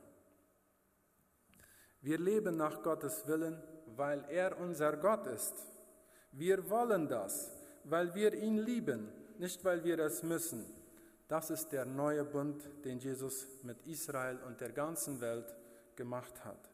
Wir 2.04 2.18
leben 2.18 2.56
nach 2.56 2.82
Gottes 2.82 3.26
Willen, 3.26 3.60
weil 3.96 4.24
er 4.28 4.58
unser 4.60 4.96
Gott 4.96 5.26
ist. 5.26 5.54
Wir 6.30 6.70
wollen 6.70 7.08
das 7.08 7.50
weil 7.84 8.14
wir 8.14 8.34
ihn 8.34 8.58
lieben, 8.58 9.08
nicht 9.38 9.64
weil 9.64 9.84
wir 9.84 9.98
es 10.00 10.22
müssen. 10.22 10.64
Das 11.28 11.50
ist 11.50 11.68
der 11.68 11.84
neue 11.84 12.24
Bund, 12.24 12.62
den 12.84 12.98
Jesus 12.98 13.46
mit 13.62 13.86
Israel 13.86 14.38
und 14.46 14.60
der 14.60 14.72
ganzen 14.72 15.20
Welt 15.20 15.54
gemacht 15.96 16.44
hat. 16.44 16.70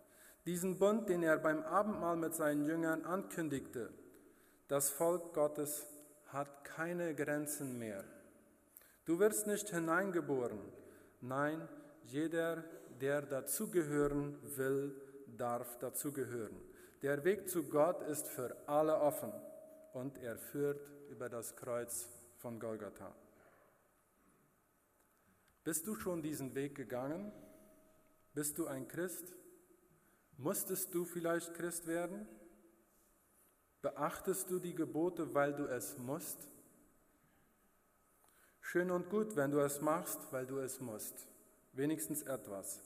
Diesen 0.46 0.78
Bund, 0.78 1.08
den 1.08 1.22
er 1.22 1.38
beim 1.38 1.62
Abendmahl 1.62 2.16
mit 2.16 2.34
seinen 2.34 2.64
Jüngern 2.64 3.04
ankündigte. 3.04 3.90
Das 4.68 4.90
Volk 4.90 5.34
Gottes 5.34 5.86
hat 6.28 6.64
keine 6.64 7.14
Grenzen 7.14 7.78
mehr. 7.78 8.04
Du 9.04 9.18
wirst 9.18 9.46
nicht 9.46 9.68
hineingeboren. 9.70 10.60
Nein, 11.20 11.68
jeder, 12.04 12.64
der 13.00 13.22
dazugehören 13.22 14.38
will, 14.56 14.94
darf 15.40 15.78
dazugehören. 15.78 16.60
Der 17.02 17.24
Weg 17.24 17.48
zu 17.48 17.64
Gott 17.64 18.02
ist 18.02 18.28
für 18.28 18.54
alle 18.68 19.00
offen 19.00 19.32
und 19.94 20.18
er 20.18 20.36
führt 20.36 20.86
über 21.08 21.28
das 21.28 21.56
Kreuz 21.56 22.08
von 22.36 22.60
Golgatha. 22.60 23.14
Bist 25.64 25.86
du 25.86 25.94
schon 25.94 26.22
diesen 26.22 26.54
Weg 26.54 26.74
gegangen? 26.74 27.32
Bist 28.34 28.58
du 28.58 28.66
ein 28.66 28.86
Christ? 28.86 29.34
Musstest 30.36 30.94
du 30.94 31.04
vielleicht 31.04 31.54
Christ 31.54 31.86
werden? 31.86 32.26
Beachtest 33.82 34.50
du 34.50 34.58
die 34.58 34.74
Gebote, 34.74 35.34
weil 35.34 35.54
du 35.54 35.64
es 35.66 35.96
musst? 35.98 36.48
Schön 38.60 38.90
und 38.90 39.08
gut, 39.08 39.36
wenn 39.36 39.50
du 39.50 39.58
es 39.60 39.80
machst, 39.80 40.20
weil 40.32 40.46
du 40.46 40.58
es 40.58 40.80
musst. 40.80 41.26
Wenigstens 41.72 42.22
etwas. 42.22 42.82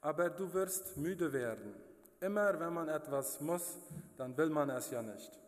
Aber 0.00 0.30
du 0.30 0.52
wirst 0.54 0.96
müde 0.96 1.32
werden. 1.32 1.74
Immer 2.20 2.58
wenn 2.58 2.72
man 2.72 2.88
etwas 2.88 3.40
muss, 3.40 3.78
dann 4.16 4.36
will 4.36 4.50
man 4.50 4.70
es 4.70 4.90
ja 4.90 5.02
nicht. 5.02 5.38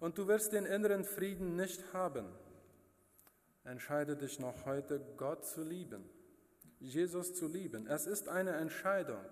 Und 0.00 0.18
du 0.18 0.28
wirst 0.28 0.52
den 0.52 0.66
inneren 0.66 1.04
Frieden 1.04 1.56
nicht 1.56 1.92
haben. 1.92 2.26
Entscheide 3.64 4.16
dich 4.16 4.38
noch 4.38 4.66
heute, 4.66 5.00
Gott 5.16 5.44
zu 5.46 5.62
lieben, 5.62 6.08
Jesus 6.78 7.34
zu 7.34 7.46
lieben. 7.46 7.86
Es 7.86 8.06
ist 8.06 8.28
eine 8.28 8.52
Entscheidung, 8.52 9.24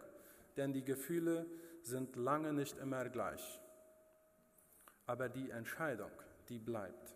denn 0.57 0.73
die 0.73 0.85
Gefühle 0.85 1.47
sind 1.83 2.17
lange 2.17 2.53
nicht 2.53 2.79
immer 2.79 3.09
gleich. 3.09 3.61
Aber 5.07 5.29
die 5.29 5.51
Entscheidung, 5.51 6.11
die 6.49 6.59
bleibt. 6.59 7.15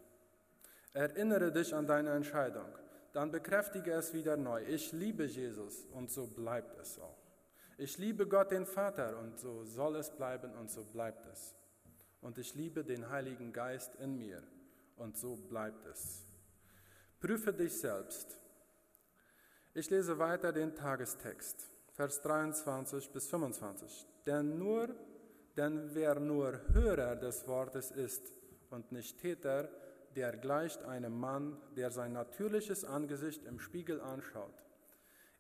Erinnere 0.94 1.52
dich 1.52 1.74
an 1.74 1.86
deine 1.86 2.10
Entscheidung, 2.10 2.68
dann 3.12 3.30
bekräftige 3.30 3.92
es 3.92 4.14
wieder 4.14 4.36
neu. 4.36 4.62
Ich 4.64 4.92
liebe 4.92 5.24
Jesus 5.24 5.86
und 5.92 6.10
so 6.10 6.26
bleibt 6.26 6.78
es 6.78 6.98
auch. 6.98 7.21
Ich 7.82 7.98
liebe 7.98 8.28
Gott 8.28 8.52
den 8.52 8.64
Vater 8.64 9.18
und 9.18 9.40
so 9.40 9.64
soll 9.64 9.96
es 9.96 10.08
bleiben 10.08 10.54
und 10.54 10.70
so 10.70 10.84
bleibt 10.84 11.26
es. 11.26 11.56
Und 12.20 12.38
ich 12.38 12.54
liebe 12.54 12.84
den 12.84 13.10
Heiligen 13.10 13.52
Geist 13.52 13.96
in 13.96 14.16
mir 14.16 14.40
und 14.94 15.16
so 15.16 15.34
bleibt 15.34 15.84
es. 15.86 16.24
Prüfe 17.18 17.52
dich 17.52 17.76
selbst. 17.80 18.38
Ich 19.74 19.90
lese 19.90 20.16
weiter 20.20 20.52
den 20.52 20.76
Tagestext, 20.76 21.66
Vers 21.94 22.22
23 22.22 23.10
bis 23.10 23.26
25. 23.26 24.06
Denn 24.26 24.60
nur, 24.60 24.94
denn 25.56 25.92
wer 25.92 26.20
nur 26.20 26.60
Hörer 26.72 27.16
des 27.16 27.48
Wortes 27.48 27.90
ist 27.90 28.32
und 28.70 28.92
nicht 28.92 29.18
Täter, 29.18 29.68
der 30.14 30.36
gleicht 30.36 30.84
einem 30.84 31.18
Mann, 31.18 31.60
der 31.74 31.90
sein 31.90 32.12
natürliches 32.12 32.84
Angesicht 32.84 33.42
im 33.44 33.58
Spiegel 33.58 34.00
anschaut. 34.00 34.54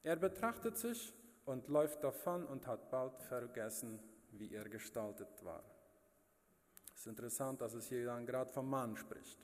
Er 0.02 0.16
betrachtet 0.16 0.76
sich 0.76 1.14
und 1.44 1.68
läuft 1.68 2.02
davon 2.04 2.44
und 2.46 2.66
hat 2.66 2.90
bald 2.90 3.20
vergessen, 3.22 3.98
wie 4.32 4.54
er 4.54 4.68
gestaltet 4.68 5.28
war. 5.42 5.62
Es 6.94 7.00
ist 7.00 7.06
interessant, 7.06 7.60
dass 7.60 7.74
es 7.74 7.88
hier 7.88 8.06
dann 8.06 8.26
gerade 8.26 8.50
vom 8.52 8.68
Mann 8.68 8.96
spricht. 8.96 9.38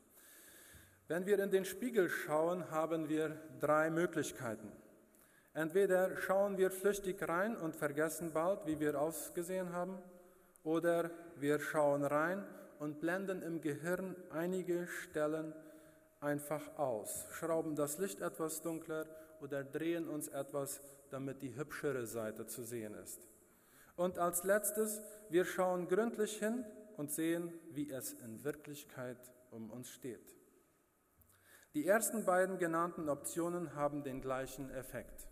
Wenn 1.08 1.26
wir 1.26 1.38
in 1.38 1.50
den 1.50 1.64
Spiegel 1.64 2.08
schauen, 2.08 2.70
haben 2.70 3.08
wir 3.08 3.36
drei 3.60 3.90
Möglichkeiten. 3.90 4.70
Entweder 5.54 6.16
schauen 6.18 6.58
wir 6.58 6.70
flüchtig 6.70 7.26
rein 7.26 7.56
und 7.56 7.74
vergessen 7.74 8.32
bald, 8.32 8.66
wie 8.66 8.78
wir 8.78 9.00
ausgesehen 9.00 9.72
haben, 9.72 9.98
oder 10.62 11.10
wir 11.36 11.58
schauen 11.58 12.04
rein 12.04 12.46
und 12.78 13.00
blenden 13.00 13.42
im 13.42 13.60
Gehirn 13.60 14.14
einige 14.30 14.86
Stellen 14.86 15.54
einfach 16.20 16.78
aus, 16.78 17.26
schrauben 17.32 17.76
das 17.76 17.98
Licht 17.98 18.20
etwas 18.20 18.62
dunkler 18.62 19.06
oder 19.40 19.64
drehen 19.64 20.08
uns 20.08 20.28
etwas, 20.28 20.80
damit 21.10 21.42
die 21.42 21.56
hübschere 21.56 22.06
Seite 22.06 22.46
zu 22.46 22.64
sehen 22.64 22.94
ist. 22.94 23.28
Und 23.96 24.18
als 24.18 24.44
letztes, 24.44 25.00
wir 25.28 25.44
schauen 25.44 25.88
gründlich 25.88 26.38
hin 26.38 26.64
und 26.96 27.10
sehen, 27.10 27.52
wie 27.70 27.90
es 27.90 28.12
in 28.12 28.44
Wirklichkeit 28.44 29.18
um 29.50 29.70
uns 29.70 29.90
steht. 29.90 30.36
Die 31.74 31.86
ersten 31.86 32.24
beiden 32.24 32.58
genannten 32.58 33.08
Optionen 33.08 33.74
haben 33.74 34.02
den 34.02 34.20
gleichen 34.20 34.70
Effekt. 34.70 35.28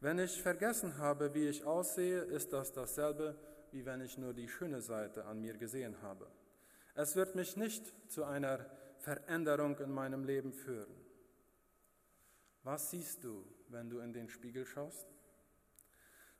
Wenn 0.00 0.18
ich 0.18 0.42
vergessen 0.42 0.98
habe, 0.98 1.34
wie 1.34 1.46
ich 1.46 1.64
aussehe, 1.64 2.22
ist 2.22 2.52
das 2.52 2.72
dasselbe, 2.72 3.36
wie 3.70 3.86
wenn 3.86 4.00
ich 4.00 4.18
nur 4.18 4.34
die 4.34 4.48
schöne 4.48 4.80
Seite 4.80 5.24
an 5.24 5.40
mir 5.40 5.56
gesehen 5.56 6.02
habe. 6.02 6.26
Es 6.94 7.16
wird 7.16 7.34
mich 7.34 7.56
nicht 7.56 8.10
zu 8.10 8.24
einer 8.24 8.66
Veränderung 9.02 9.76
in 9.80 9.90
meinem 9.90 10.24
Leben 10.24 10.52
führen. 10.52 10.94
Was 12.62 12.90
siehst 12.90 13.24
du, 13.24 13.44
wenn 13.68 13.90
du 13.90 13.98
in 13.98 14.12
den 14.12 14.28
Spiegel 14.28 14.64
schaust? 14.64 15.08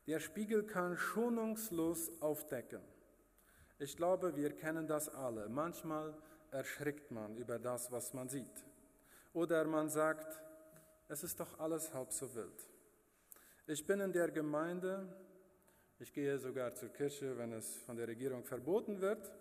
Der 0.07 0.21
Spiegel 0.21 0.65
kann 0.65 0.97
schonungslos 0.97 2.23
aufdecken. 2.23 2.81
Ich 3.81 3.97
glaube, 3.97 4.37
wir 4.37 4.55
kennen 4.55 4.87
das 4.87 5.09
alle. 5.09 5.49
Manchmal 5.49 6.15
erschrickt 6.53 7.11
man 7.11 7.37
über 7.37 7.59
das, 7.59 7.91
was 7.91 8.15
man 8.15 8.29
sieht. 8.29 8.65
Oder 9.33 9.65
man 9.65 9.89
sagt, 9.89 10.41
es 11.09 11.25
ist 11.25 11.41
doch 11.41 11.59
alles 11.59 11.93
halb 11.93 12.13
so 12.13 12.33
wild. 12.35 12.69
Ich 13.67 13.85
bin 13.87 13.99
in 13.99 14.13
der 14.13 14.31
Gemeinde, 14.31 15.09
ich 15.99 16.13
gehe 16.13 16.39
sogar 16.39 16.75
zur 16.75 16.91
Kirche, 16.91 17.37
wenn 17.39 17.53
es 17.53 17.79
von 17.79 17.97
der 17.97 18.07
Regierung 18.07 18.45
verboten 18.45 19.01
wird 19.01 19.33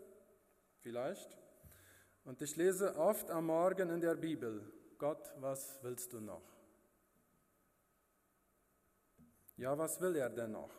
vielleicht. 0.80 1.41
Und 2.24 2.42
ich 2.42 2.56
lese 2.56 2.96
oft 2.98 3.30
am 3.32 3.48
Morgen 3.48 3.90
in 3.90 4.02
der 4.02 4.16
Bibel, 4.16 4.62
Gott, 4.98 5.34
was 5.40 5.80
willst 5.82 6.14
du 6.14 6.20
noch? 6.20 6.44
Ja, 9.58 9.78
was 9.78 10.00
will 10.02 10.16
er 10.16 10.30
denn 10.30 10.52
noch? 10.52 10.72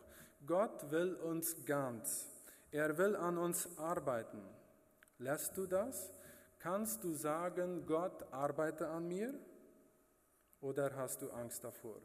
Gott 0.47 0.91
will 0.91 1.15
uns 1.15 1.65
ganz. 1.65 2.29
Er 2.71 2.97
will 2.99 3.17
an 3.17 3.39
uns 3.39 3.69
arbeiten. 3.79 4.43
Lässt 5.19 5.57
du 5.57 5.67
das? 5.67 6.13
Kannst 6.59 7.05
du 7.05 7.15
sagen, 7.15 7.87
Gott 7.87 8.25
arbeite 8.33 8.89
an 8.89 9.09
mir? 9.09 9.35
Oder 10.61 10.95
hast 10.97 11.23
du 11.23 11.31
Angst 11.31 11.65
davor? 11.65 12.01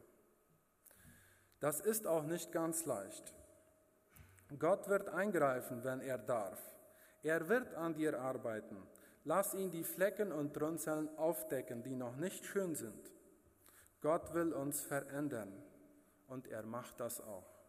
Das 1.60 1.80
ist 1.80 2.06
auch 2.06 2.24
nicht 2.24 2.52
ganz 2.52 2.86
leicht. 2.86 3.34
Gott 4.60 4.88
wird 4.88 5.10
eingreifen, 5.10 5.84
wenn 5.84 6.02
er 6.02 6.18
darf. 6.18 6.60
Er 7.24 7.50
wird 7.50 7.74
an 7.76 7.94
dir 7.96 8.20
arbeiten. 8.20 8.78
Lass 9.28 9.54
ihn 9.54 9.72
die 9.72 9.84
Flecken 9.84 10.32
und 10.32 10.60
Runzeln 10.62 11.10
aufdecken, 11.18 11.84
die 11.84 11.98
noch 11.98 12.16
nicht 12.16 12.46
schön 12.46 12.76
sind. 12.76 13.12
Gott 14.00 14.34
will 14.34 14.54
uns 14.54 14.80
verändern 14.80 15.52
und 16.28 16.48
er 16.48 16.64
macht 16.64 17.02
das 17.02 17.20
auch. 17.20 17.60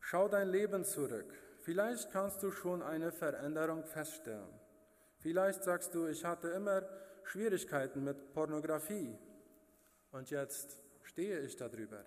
Schau 0.00 0.26
dein 0.26 0.48
Leben 0.48 0.84
zurück. 0.84 1.32
Vielleicht 1.60 2.10
kannst 2.10 2.42
du 2.42 2.50
schon 2.50 2.82
eine 2.82 3.12
Veränderung 3.12 3.84
feststellen. 3.84 4.52
Vielleicht 5.18 5.62
sagst 5.62 5.94
du, 5.94 6.08
ich 6.08 6.24
hatte 6.24 6.48
immer 6.48 6.82
Schwierigkeiten 7.22 8.02
mit 8.02 8.32
Pornografie 8.32 9.16
und 10.10 10.28
jetzt 10.30 10.76
stehe 11.04 11.38
ich 11.38 11.54
darüber. 11.54 12.04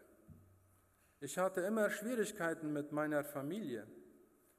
Ich 1.22 1.38
hatte 1.38 1.62
immer 1.62 1.90
Schwierigkeiten 1.90 2.74
mit 2.74 2.92
meiner 2.92 3.24
Familie 3.24 3.88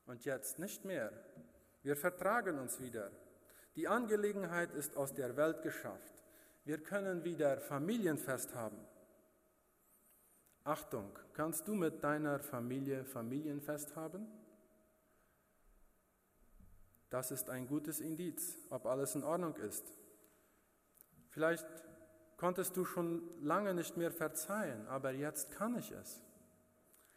und 0.06 0.24
jetzt 0.24 0.58
nicht 0.58 0.86
mehr. 0.86 1.12
Wir 1.82 1.94
vertragen 1.94 2.58
uns 2.58 2.80
wieder. 2.80 3.10
Die 3.76 3.88
Angelegenheit 3.88 4.72
ist 4.72 4.96
aus 4.96 5.12
der 5.12 5.36
Welt 5.36 5.62
geschafft. 5.62 6.14
Wir 6.64 6.82
können 6.82 7.24
wieder 7.24 7.60
Familienfest 7.60 8.54
haben. 8.54 8.78
Achtung, 10.64 11.16
kannst 11.34 11.68
du 11.68 11.74
mit 11.74 12.02
deiner 12.02 12.38
Familie 12.38 13.04
Familienfest 13.04 13.94
haben? 13.94 14.26
Das 17.10 17.30
ist 17.30 17.50
ein 17.50 17.68
gutes 17.68 18.00
Indiz, 18.00 18.58
ob 18.70 18.86
alles 18.86 19.14
in 19.14 19.22
Ordnung 19.22 19.54
ist. 19.56 19.84
Vielleicht 21.28 21.66
konntest 22.38 22.76
du 22.76 22.84
schon 22.84 23.22
lange 23.42 23.74
nicht 23.74 23.96
mehr 23.96 24.10
verzeihen, 24.10 24.88
aber 24.88 25.12
jetzt 25.12 25.52
kann 25.52 25.78
ich 25.78 25.92
es. 25.92 26.22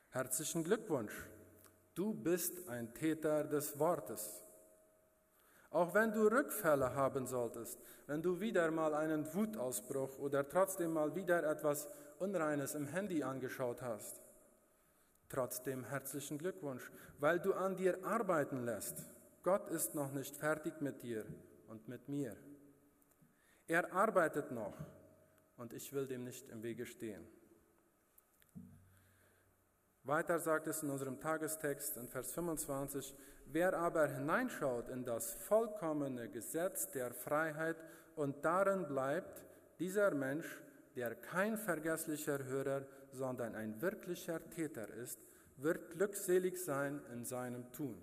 Herzlichen 0.09 0.65
Glückwunsch. 0.65 1.13
Du 1.95 2.13
bist 2.13 2.67
ein 2.67 2.93
Täter 2.93 3.45
des 3.45 3.79
Wortes. 3.79 4.43
Auch 5.71 5.93
wenn 5.93 6.11
du 6.11 6.27
Rückfälle 6.27 6.95
haben 6.95 7.27
solltest, 7.27 7.79
wenn 8.07 8.21
du 8.21 8.39
wieder 8.39 8.71
mal 8.71 8.95
einen 8.95 9.31
Wutausbruch 9.33 10.17
oder 10.17 10.47
trotzdem 10.47 10.93
mal 10.93 11.15
wieder 11.15 11.43
etwas 11.43 11.87
Unreines 12.17 12.73
im 12.73 12.87
Handy 12.87 13.21
angeschaut 13.21 13.81
hast, 13.83 14.19
trotzdem 15.29 15.83
herzlichen 15.83 16.39
Glückwunsch, 16.39 16.91
weil 17.19 17.39
du 17.39 17.53
an 17.53 17.75
dir 17.75 18.03
arbeiten 18.03 18.65
lässt. 18.65 19.07
Gott 19.43 19.67
ist 19.69 19.93
noch 19.93 20.11
nicht 20.11 20.35
fertig 20.35 20.81
mit 20.81 21.03
dir 21.03 21.25
und 21.67 21.87
mit 21.87 22.09
mir. 22.09 22.35
Er 23.67 23.93
arbeitet 23.93 24.51
noch 24.51 24.75
und 25.57 25.73
ich 25.73 25.93
will 25.93 26.07
dem 26.07 26.23
nicht 26.23 26.49
im 26.49 26.63
Wege 26.63 26.87
stehen. 26.87 27.27
Weiter 30.03 30.39
sagt 30.39 30.65
es 30.65 30.81
in 30.81 30.89
unserem 30.89 31.19
Tagestext 31.19 31.97
in 31.97 32.07
Vers 32.07 32.31
25, 32.31 33.13
wer 33.51 33.73
aber 33.73 34.07
hineinschaut 34.07 34.89
in 34.89 35.03
das 35.03 35.33
vollkommene 35.33 36.29
Gesetz 36.29 36.91
der 36.91 37.13
Freiheit 37.13 37.77
und 38.15 38.43
darin 38.45 38.87
bleibt, 38.87 39.43
dieser 39.79 40.11
Mensch, 40.11 40.61
der 40.95 41.15
kein 41.15 41.57
vergesslicher 41.57 42.43
Hörer, 42.43 42.85
sondern 43.11 43.55
ein 43.55 43.81
wirklicher 43.81 44.39
Täter 44.49 44.89
ist, 44.93 45.19
wird 45.57 45.91
glückselig 45.91 46.63
sein 46.63 47.01
in 47.11 47.25
seinem 47.25 47.71
Tun. 47.71 48.01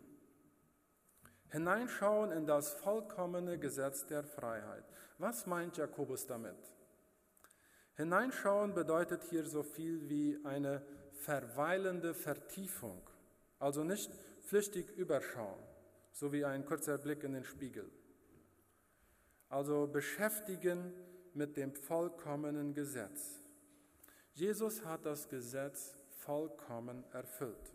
Hineinschauen 1.48 2.32
in 2.32 2.46
das 2.46 2.72
vollkommene 2.72 3.58
Gesetz 3.58 4.06
der 4.06 4.24
Freiheit. 4.24 4.84
Was 5.18 5.46
meint 5.46 5.76
Jakobus 5.76 6.26
damit? 6.26 6.56
Hineinschauen 7.94 8.74
bedeutet 8.74 9.22
hier 9.24 9.46
so 9.46 9.62
viel 9.62 10.08
wie 10.08 10.38
eine 10.44 10.82
verweilende 11.12 12.14
Vertiefung, 12.14 13.00
also 13.58 13.84
nicht 13.84 14.10
flüchtig 14.46 14.88
überschauen, 14.96 15.60
so 16.12 16.32
wie 16.32 16.44
ein 16.44 16.64
kurzer 16.64 16.98
Blick 16.98 17.24
in 17.24 17.32
den 17.32 17.44
Spiegel. 17.44 17.90
Also 19.48 19.86
beschäftigen 19.86 20.92
mit 21.34 21.56
dem 21.56 21.74
vollkommenen 21.74 22.72
Gesetz. 22.72 23.40
Jesus 24.32 24.84
hat 24.84 25.04
das 25.04 25.28
Gesetz 25.28 25.96
vollkommen 26.10 27.04
erfüllt. 27.12 27.74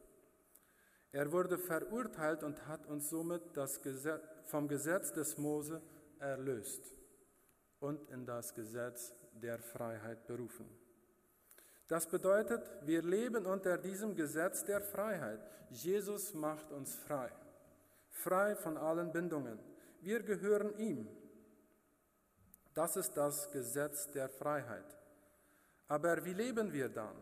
Er 1.11 1.31
wurde 1.31 1.57
verurteilt 1.57 2.43
und 2.43 2.67
hat 2.67 2.87
uns 2.87 3.09
somit 3.09 3.53
Gesetz, 3.83 4.21
vom 4.45 4.67
Gesetz 4.67 5.11
des 5.11 5.37
Mose 5.37 5.81
erlöst 6.19 6.95
und 7.79 8.09
in 8.09 8.25
das 8.25 8.53
Gesetz 8.53 9.13
der 9.33 9.59
Freiheit 9.59 10.25
berufen. 10.25 10.80
Das 11.91 12.07
bedeutet, 12.07 12.63
wir 12.83 13.01
leben 13.01 13.45
unter 13.45 13.77
diesem 13.77 14.15
Gesetz 14.15 14.63
der 14.63 14.79
Freiheit. 14.79 15.41
Jesus 15.71 16.33
macht 16.33 16.71
uns 16.71 16.95
frei, 16.95 17.29
frei 18.11 18.55
von 18.55 18.77
allen 18.77 19.11
Bindungen. 19.11 19.59
Wir 19.99 20.23
gehören 20.23 20.73
ihm. 20.77 21.05
Das 22.73 22.95
ist 22.95 23.17
das 23.17 23.51
Gesetz 23.51 24.09
der 24.11 24.29
Freiheit. 24.29 24.85
Aber 25.89 26.23
wie 26.23 26.31
leben 26.31 26.71
wir 26.71 26.87
dann? 26.87 27.17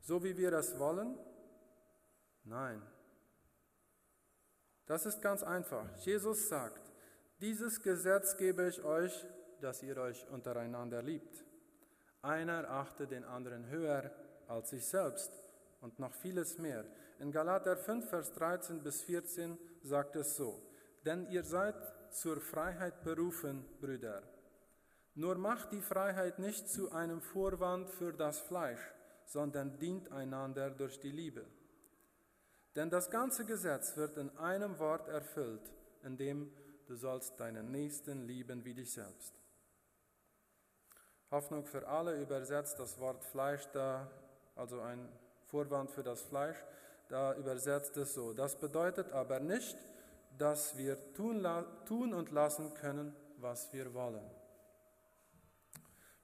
So 0.00 0.22
wie 0.22 0.36
wir 0.36 0.52
es 0.52 0.78
wollen? 0.78 1.18
Nein. 2.44 2.80
Das 4.86 5.06
ist 5.06 5.22
ganz 5.22 5.42
einfach. 5.42 5.88
Jesus 6.06 6.48
sagt, 6.48 6.92
dieses 7.40 7.82
Gesetz 7.82 8.36
gebe 8.36 8.68
ich 8.68 8.80
euch, 8.84 9.26
dass 9.60 9.82
ihr 9.82 9.96
euch 9.96 10.24
untereinander 10.30 11.02
liebt. 11.02 11.44
Einer 12.24 12.70
achte 12.70 13.06
den 13.06 13.22
anderen 13.22 13.68
höher 13.68 14.10
als 14.48 14.70
sich 14.70 14.86
selbst 14.86 15.30
und 15.82 15.98
noch 15.98 16.14
vieles 16.14 16.56
mehr. 16.56 16.86
In 17.18 17.30
Galater 17.30 17.76
5, 17.76 18.08
Vers 18.08 18.32
13 18.32 18.82
bis 18.82 19.02
14 19.02 19.58
sagt 19.82 20.16
es 20.16 20.34
so, 20.34 20.62
denn 21.04 21.26
ihr 21.28 21.44
seid 21.44 21.76
zur 22.10 22.40
Freiheit 22.40 23.04
berufen, 23.04 23.66
Brüder. 23.78 24.22
Nur 25.14 25.34
macht 25.36 25.72
die 25.72 25.82
Freiheit 25.82 26.38
nicht 26.38 26.66
zu 26.70 26.90
einem 26.92 27.20
Vorwand 27.20 27.90
für 27.90 28.14
das 28.14 28.40
Fleisch, 28.40 28.80
sondern 29.26 29.78
dient 29.78 30.10
einander 30.10 30.70
durch 30.70 30.98
die 30.98 31.12
Liebe. 31.12 31.44
Denn 32.74 32.88
das 32.88 33.10
ganze 33.10 33.44
Gesetz 33.44 33.98
wird 33.98 34.16
in 34.16 34.34
einem 34.38 34.78
Wort 34.78 35.08
erfüllt, 35.08 35.70
in 36.02 36.16
dem 36.16 36.50
du 36.86 36.96
sollst 36.96 37.38
deinen 37.38 37.70
Nächsten 37.70 38.26
lieben 38.26 38.64
wie 38.64 38.74
dich 38.74 38.92
selbst. 38.92 39.43
Hoffnung 41.30 41.64
für 41.64 41.86
alle 41.88 42.20
übersetzt 42.20 42.78
das 42.78 42.98
Wort 42.98 43.24
Fleisch 43.24 43.66
da, 43.72 44.08
also 44.54 44.80
ein 44.80 45.08
Vorwand 45.46 45.90
für 45.90 46.02
das 46.02 46.22
Fleisch, 46.22 46.56
da 47.08 47.34
übersetzt 47.34 47.96
es 47.96 48.14
so. 48.14 48.32
Das 48.32 48.56
bedeutet 48.56 49.12
aber 49.12 49.40
nicht, 49.40 49.76
dass 50.38 50.76
wir 50.76 51.12
tun, 51.14 51.46
tun 51.86 52.14
und 52.14 52.30
lassen 52.30 52.74
können, 52.74 53.14
was 53.38 53.72
wir 53.72 53.92
wollen. 53.94 54.24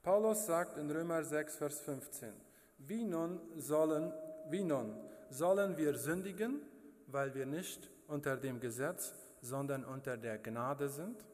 Paulus 0.02 0.46
sagt 0.46 0.78
in 0.78 0.90
Römer 0.90 1.22
6, 1.22 1.56
Vers 1.56 1.80
15, 1.80 2.32
wie 2.78 3.04
nun 3.04 3.40
sollen, 3.56 4.12
wie 4.48 4.62
nun 4.62 4.96
sollen 5.28 5.76
wir 5.76 5.96
sündigen, 5.96 6.62
weil 7.06 7.34
wir 7.34 7.46
nicht 7.46 7.90
unter 8.06 8.36
dem 8.36 8.60
Gesetz, 8.60 9.14
sondern 9.42 9.84
unter 9.84 10.16
der 10.16 10.38
Gnade 10.38 10.88
sind? 10.88 11.24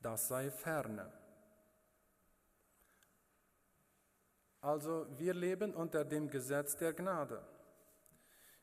Das 0.00 0.28
sei 0.28 0.50
ferne. 0.50 1.12
Also 4.62 5.06
wir 5.18 5.34
leben 5.34 5.74
unter 5.74 6.04
dem 6.04 6.30
Gesetz 6.30 6.76
der 6.76 6.92
Gnade. 6.92 7.42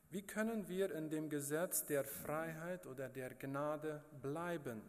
Wie 0.08 0.26
können 0.26 0.66
wir 0.66 0.92
in 0.92 1.10
dem 1.10 1.28
Gesetz 1.28 1.84
der 1.84 2.04
Freiheit 2.04 2.86
oder 2.86 3.10
der 3.10 3.34
Gnade 3.34 4.02
bleiben? 4.22 4.82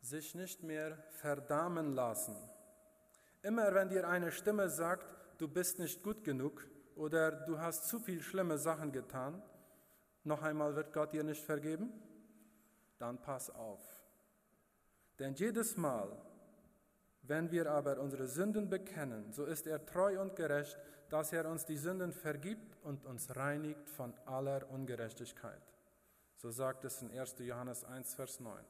Sich 0.00 0.34
nicht 0.34 0.64
mehr 0.64 0.98
verdammen 1.12 1.94
lassen. 1.94 2.36
Immer 3.42 3.72
wenn 3.74 3.90
dir 3.90 4.08
eine 4.08 4.32
Stimme 4.32 4.68
sagt, 4.68 5.06
du 5.38 5.46
bist 5.46 5.78
nicht 5.78 6.02
gut 6.02 6.24
genug 6.24 6.66
oder 6.96 7.30
du 7.30 7.60
hast 7.60 7.88
zu 7.88 8.00
viel 8.00 8.20
schlimme 8.22 8.58
Sachen 8.58 8.90
getan, 8.90 9.40
noch 10.24 10.42
einmal 10.42 10.74
wird 10.74 10.92
Gott 10.92 11.12
dir 11.12 11.22
nicht 11.22 11.44
vergeben, 11.44 11.92
dann 12.98 13.20
pass 13.20 13.50
auf. 13.50 13.80
Denn 15.20 15.34
jedes 15.34 15.76
Mal, 15.76 16.10
wenn 17.26 17.50
wir 17.50 17.70
aber 17.70 17.98
unsere 17.98 18.26
Sünden 18.26 18.68
bekennen, 18.68 19.32
so 19.32 19.44
ist 19.44 19.66
er 19.66 19.84
treu 19.84 20.20
und 20.20 20.36
gerecht, 20.36 20.78
dass 21.08 21.32
er 21.32 21.48
uns 21.48 21.64
die 21.64 21.76
Sünden 21.76 22.12
vergibt 22.12 22.76
und 22.82 23.04
uns 23.06 23.34
reinigt 23.34 23.88
von 23.88 24.12
aller 24.26 24.68
Ungerechtigkeit. 24.70 25.62
So 26.36 26.50
sagt 26.50 26.84
es 26.84 27.00
in 27.00 27.18
1. 27.18 27.36
Johannes 27.38 27.84
1, 27.84 28.14
Vers 28.14 28.40
9. 28.40 28.62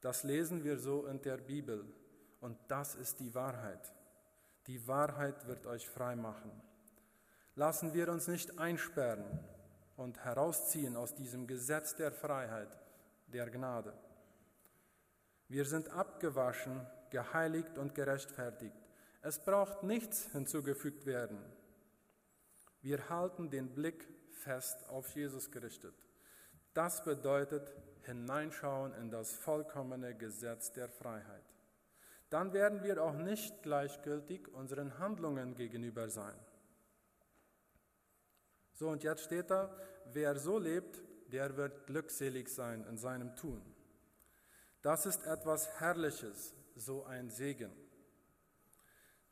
Das 0.00 0.22
lesen 0.24 0.64
wir 0.64 0.78
so 0.78 1.06
in 1.06 1.22
der 1.22 1.38
Bibel 1.38 1.84
und 2.40 2.58
das 2.68 2.94
ist 2.94 3.20
die 3.20 3.34
Wahrheit. 3.34 3.94
Die 4.66 4.86
Wahrheit 4.86 5.46
wird 5.46 5.66
euch 5.66 5.88
frei 5.88 6.16
machen. 6.16 6.50
Lassen 7.54 7.94
wir 7.94 8.08
uns 8.10 8.28
nicht 8.28 8.58
einsperren 8.58 9.24
und 9.96 10.24
herausziehen 10.24 10.96
aus 10.96 11.14
diesem 11.14 11.46
Gesetz 11.46 11.94
der 11.94 12.12
Freiheit, 12.12 12.78
der 13.28 13.48
Gnade. 13.50 13.92
Wir 15.48 15.64
sind 15.64 15.90
abgewaschen 15.90 16.86
geheiligt 17.10 17.78
und 17.78 17.94
gerechtfertigt. 17.94 18.76
Es 19.22 19.38
braucht 19.38 19.82
nichts 19.82 20.30
hinzugefügt 20.32 21.06
werden. 21.06 21.38
Wir 22.82 23.08
halten 23.10 23.50
den 23.50 23.74
Blick 23.74 24.08
fest 24.30 24.88
auf 24.88 25.14
Jesus 25.14 25.50
gerichtet. 25.50 25.94
Das 26.72 27.04
bedeutet 27.04 27.74
hineinschauen 28.04 28.94
in 28.94 29.10
das 29.10 29.34
vollkommene 29.34 30.14
Gesetz 30.14 30.72
der 30.72 30.88
Freiheit. 30.88 31.44
Dann 32.30 32.52
werden 32.52 32.82
wir 32.82 33.02
auch 33.02 33.16
nicht 33.16 33.62
gleichgültig 33.62 34.48
unseren 34.48 34.98
Handlungen 34.98 35.54
gegenüber 35.54 36.08
sein. 36.08 36.38
So, 38.72 38.88
und 38.88 39.02
jetzt 39.02 39.24
steht 39.24 39.50
da, 39.50 39.76
wer 40.12 40.36
so 40.36 40.58
lebt, 40.58 41.02
der 41.32 41.56
wird 41.56 41.86
glückselig 41.86 42.48
sein 42.48 42.84
in 42.84 42.96
seinem 42.96 43.36
Tun. 43.36 43.62
Das 44.82 45.04
ist 45.04 45.26
etwas 45.26 45.68
Herrliches, 45.78 46.54
so 46.74 47.04
ein 47.04 47.28
Segen, 47.28 47.70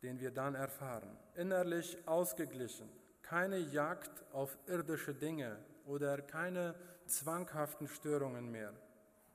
den 0.02 0.20
wir 0.20 0.30
dann 0.30 0.54
erfahren. 0.54 1.16
Innerlich 1.34 1.96
ausgeglichen, 2.06 2.88
keine 3.22 3.58
Jagd 3.58 4.24
auf 4.32 4.58
irdische 4.66 5.14
Dinge 5.14 5.58
oder 5.86 6.20
keine 6.20 6.74
zwanghaften 7.06 7.88
Störungen 7.88 8.50
mehr. 8.50 8.74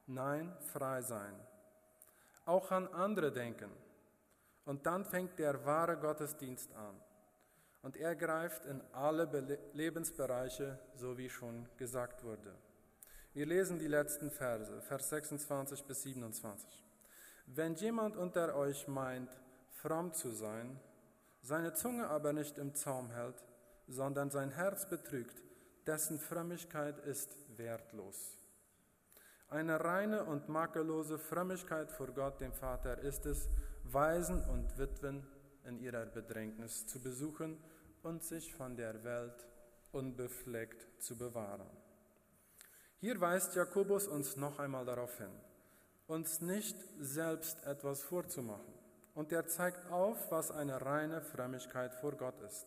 Nein, 0.06 0.56
frei 0.71 1.02
sein. 1.02 1.34
Auch 2.45 2.71
an 2.71 2.88
andere 2.89 3.32
denken. 3.32 3.71
Und 4.65 4.86
dann 4.86 5.06
fängt 5.06 5.39
der 5.39 5.65
wahre 5.65 5.97
Gottesdienst 5.97 6.73
an. 6.73 6.99
Und 7.82 7.97
er 7.97 8.15
greift 8.15 8.65
in 8.65 8.82
alle 8.93 9.26
Lebensbereiche, 9.73 10.80
so 10.95 11.17
wie 11.17 11.30
schon 11.30 11.67
gesagt 11.78 12.23
wurde. 12.23 12.54
Wir 13.36 13.48
lesen 13.48 13.80
die 13.80 13.88
letzten 13.88 14.30
Verse, 14.30 14.80
Vers 14.84 15.10
26 15.10 15.86
bis 15.86 16.04
27. 16.04 16.69
Wenn 17.48 17.74
jemand 17.74 18.15
unter 18.15 18.56
euch 18.56 18.88
meint, 18.88 19.32
fromm 19.72 20.13
zu 20.13 20.30
sein, 20.30 20.80
seine 21.41 21.74
Zunge 21.74 22.08
aber 22.10 22.32
nicht 22.32 22.60
im 22.60 22.76
Zaum 22.76 23.10
hält, 23.10 23.43
sondern 23.88 24.30
sein 24.30 24.52
Herz 24.52 24.88
betrügt, 24.88 25.43
dessen 25.88 26.19
Frömmigkeit 26.19 27.00
ist 27.00 27.36
wertlos. 27.58 28.38
Eine 29.48 29.84
reine 29.84 30.26
und 30.26 30.48
makellose 30.48 31.17
Frömmigkeit 31.17 31.91
vor 31.91 32.12
Gott, 32.12 32.39
dem 32.39 32.54
Vater, 32.54 33.00
ist 33.00 33.26
es, 33.26 33.50
Waisen 33.84 34.43
und 34.43 34.78
Witwen 34.78 35.26
in 35.65 35.80
ihrer 35.80 36.06
Bedrängnis 36.06 36.86
zu 36.86 37.02
besuchen 37.02 37.58
und 38.04 38.24
sich 38.24 38.54
von 38.54 38.78
der 38.78 39.04
Welt 39.04 39.48
unbefleckt 39.91 41.02
zu 41.02 41.17
bewahren. 41.17 41.83
Hier 43.04 43.20
weist 43.20 43.54
Jakobus 43.54 44.08
uns 44.08 44.38
noch 44.38 44.60
einmal 44.60 44.86
darauf 44.86 45.18
hin 45.18 45.28
uns 46.08 46.39
nicht 46.39 46.78
selbst 47.02 47.66
etwas 47.66 48.02
vorzumachen. 48.02 48.74
Und 49.13 49.34
er 49.34 49.46
zeigt 49.46 49.92
auf, 49.92 50.32
was 50.32 50.52
eine 50.52 50.82
reine 50.86 51.22
Frömmigkeit 51.22 51.94
vor 51.96 52.13
Gott 52.13 52.39
ist. 52.42 52.66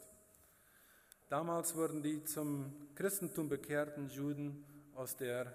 Damals 1.30 1.74
wurden 1.74 2.02
die 2.02 2.22
zum 2.24 2.74
Christentum 2.94 3.48
bekehrten 3.48 4.10
Juden 4.10 4.62
aus 4.94 5.16
der 5.16 5.50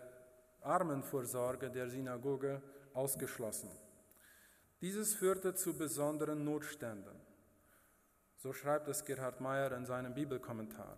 Armenvorsorge 0.61 1.69
der 1.69 1.87
Synagoge 1.87 2.59
ausgeschlossen. 2.95 3.69
Dieses 4.81 5.13
führte 5.13 5.53
zu 5.53 5.77
besonderen 5.77 6.43
Notständen. 6.43 7.21
So 8.35 8.51
schreibt 8.51 8.87
es 8.87 9.05
Gerhard 9.05 9.41
Meyer 9.41 9.73
in 9.73 9.85
seinem 9.85 10.15
Bibelkommentar. 10.15 10.97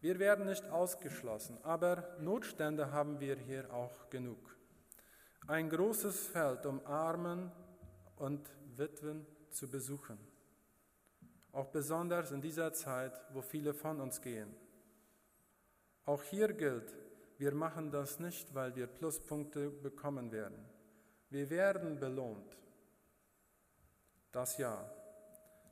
Wir 0.00 0.18
werden 0.18 0.46
nicht 0.46 0.64
ausgeschlossen, 0.66 1.58
aber 1.62 2.16
Notstände 2.20 2.92
haben 2.92 3.18
wir 3.20 3.36
hier 3.36 3.72
auch 3.72 4.10
genug. 4.10 4.56
Ein 5.46 5.70
großes 5.70 6.26
Feld, 6.28 6.66
um 6.66 6.84
Armen 6.86 7.50
und 8.16 8.50
Witwen 8.76 9.26
zu 9.50 9.70
besuchen. 9.70 10.18
Auch 11.52 11.68
besonders 11.68 12.30
in 12.32 12.40
dieser 12.40 12.72
Zeit, 12.72 13.12
wo 13.32 13.40
viele 13.40 13.72
von 13.72 14.00
uns 14.00 14.20
gehen. 14.20 14.54
Auch 16.04 16.22
hier 16.22 16.52
gilt, 16.52 16.94
wir 17.38 17.54
machen 17.54 17.90
das 17.90 18.18
nicht, 18.20 18.54
weil 18.54 18.76
wir 18.76 18.86
Pluspunkte 18.86 19.70
bekommen 19.70 20.32
werden. 20.32 20.64
Wir 21.30 21.50
werden 21.50 21.98
belohnt. 21.98 22.56
Das 24.32 24.58
ja. 24.58 24.90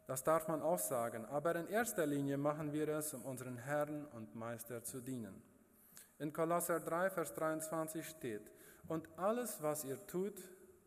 Das 0.06 0.22
darf 0.22 0.48
man 0.48 0.60
auch 0.60 0.78
sagen, 0.78 1.24
aber 1.26 1.56
in 1.56 1.68
erster 1.68 2.06
Linie 2.06 2.36
machen 2.36 2.72
wir 2.72 2.88
es, 2.88 3.14
um 3.14 3.22
unseren 3.22 3.56
Herrn 3.56 4.04
und 4.06 4.34
Meister 4.34 4.84
zu 4.84 5.00
dienen. 5.00 5.42
In 6.18 6.32
Kolosser 6.32 6.80
3, 6.80 7.10
Vers 7.10 7.32
23 7.34 8.06
steht, 8.06 8.50
und 8.86 9.08
alles, 9.16 9.62
was 9.62 9.84
ihr 9.84 10.06
tut, 10.06 10.42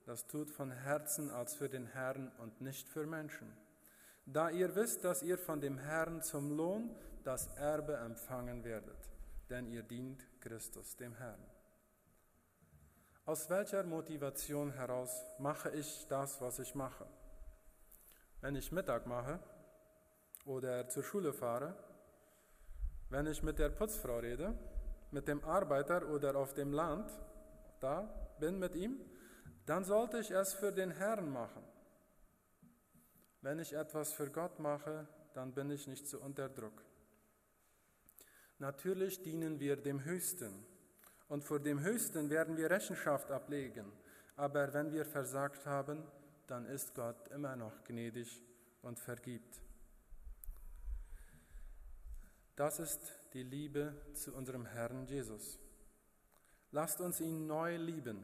das 0.05 0.27
tut 0.27 0.51
von 0.51 0.71
Herzen 0.71 1.31
als 1.31 1.55
für 1.55 1.67
den 1.67 1.87
Herrn 1.87 2.31
und 2.37 2.61
nicht 2.61 2.87
für 2.87 3.07
Menschen. 3.07 3.51
Da 4.25 4.49
ihr 4.49 4.75
wisst, 4.75 5.03
dass 5.03 5.23
ihr 5.23 5.37
von 5.37 5.61
dem 5.61 5.77
Herrn 5.77 6.21
zum 6.21 6.55
Lohn 6.55 6.95
das 7.23 7.47
Erbe 7.55 7.95
empfangen 7.97 8.63
werdet, 8.63 9.09
denn 9.49 9.67
ihr 9.67 9.83
dient 9.83 10.27
Christus, 10.41 10.95
dem 10.95 11.15
Herrn. 11.15 11.43
Aus 13.25 13.49
welcher 13.49 13.83
Motivation 13.83 14.71
heraus 14.71 15.25
mache 15.39 15.71
ich 15.71 16.05
das, 16.07 16.39
was 16.39 16.59
ich 16.59 16.75
mache? 16.75 17.05
Wenn 18.47 18.55
ich 18.55 18.71
Mittag 18.71 19.05
mache 19.05 19.41
oder 20.45 20.87
zur 20.87 21.03
Schule 21.03 21.33
fahre, 21.33 21.75
wenn 23.09 23.27
ich 23.27 23.43
mit 23.43 23.59
der 23.59 23.67
Putzfrau 23.67 24.19
rede, 24.19 24.57
mit 25.11 25.27
dem 25.27 25.43
Arbeiter 25.43 26.07
oder 26.07 26.37
auf 26.37 26.53
dem 26.53 26.71
Land 26.71 27.11
da 27.81 28.03
bin 28.39 28.57
mit 28.57 28.73
ihm, 28.73 29.01
dann 29.65 29.83
sollte 29.83 30.19
ich 30.19 30.31
es 30.31 30.53
für 30.53 30.71
den 30.71 30.91
Herrn 30.91 31.29
machen. 31.29 31.61
Wenn 33.41 33.59
ich 33.59 33.73
etwas 33.73 34.13
für 34.13 34.31
Gott 34.31 34.59
mache, 34.59 35.09
dann 35.33 35.53
bin 35.53 35.69
ich 35.69 35.85
nicht 35.85 36.07
so 36.07 36.17
unter 36.21 36.47
Druck. 36.47 36.85
Natürlich 38.59 39.23
dienen 39.23 39.59
wir 39.59 39.75
dem 39.75 40.05
Höchsten 40.05 40.65
und 41.27 41.43
vor 41.43 41.59
dem 41.59 41.81
Höchsten 41.81 42.29
werden 42.29 42.55
wir 42.55 42.69
Rechenschaft 42.69 43.29
ablegen. 43.29 43.91
Aber 44.37 44.73
wenn 44.73 44.93
wir 44.93 45.03
versagt 45.03 45.65
haben, 45.65 46.09
dann 46.47 46.65
ist 46.65 46.95
Gott 46.95 47.27
immer 47.29 47.55
noch 47.55 47.83
gnädig 47.83 48.41
und 48.81 48.99
vergibt. 48.99 49.61
Das 52.55 52.79
ist 52.79 53.01
die 53.33 53.43
Liebe 53.43 53.93
zu 54.13 54.33
unserem 54.33 54.65
Herrn 54.65 55.05
Jesus. 55.05 55.59
Lasst 56.71 56.99
uns 57.01 57.21
ihn 57.21 57.45
neu 57.45 57.77
lieben, 57.77 58.23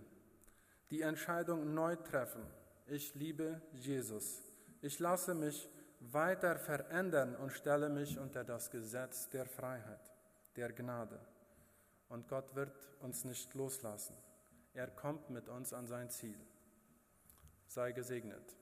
die 0.89 1.01
Entscheidung 1.01 1.73
neu 1.73 1.95
treffen. 1.97 2.43
Ich 2.87 3.13
liebe 3.15 3.61
Jesus. 3.73 4.41
Ich 4.81 4.99
lasse 4.99 5.33
mich 5.33 5.69
weiter 5.99 6.57
verändern 6.57 7.35
und 7.35 7.51
stelle 7.51 7.89
mich 7.89 8.17
unter 8.17 8.43
das 8.43 8.71
Gesetz 8.71 9.29
der 9.29 9.45
Freiheit, 9.45 10.11
der 10.55 10.73
Gnade. 10.73 11.19
Und 12.09 12.27
Gott 12.27 12.55
wird 12.55 12.75
uns 12.99 13.23
nicht 13.23 13.53
loslassen. 13.53 14.15
Er 14.73 14.87
kommt 14.87 15.29
mit 15.29 15.47
uns 15.47 15.73
an 15.73 15.87
sein 15.87 16.09
Ziel. 16.09 16.39
Sei 17.73 17.91
gesegnet. 17.91 18.55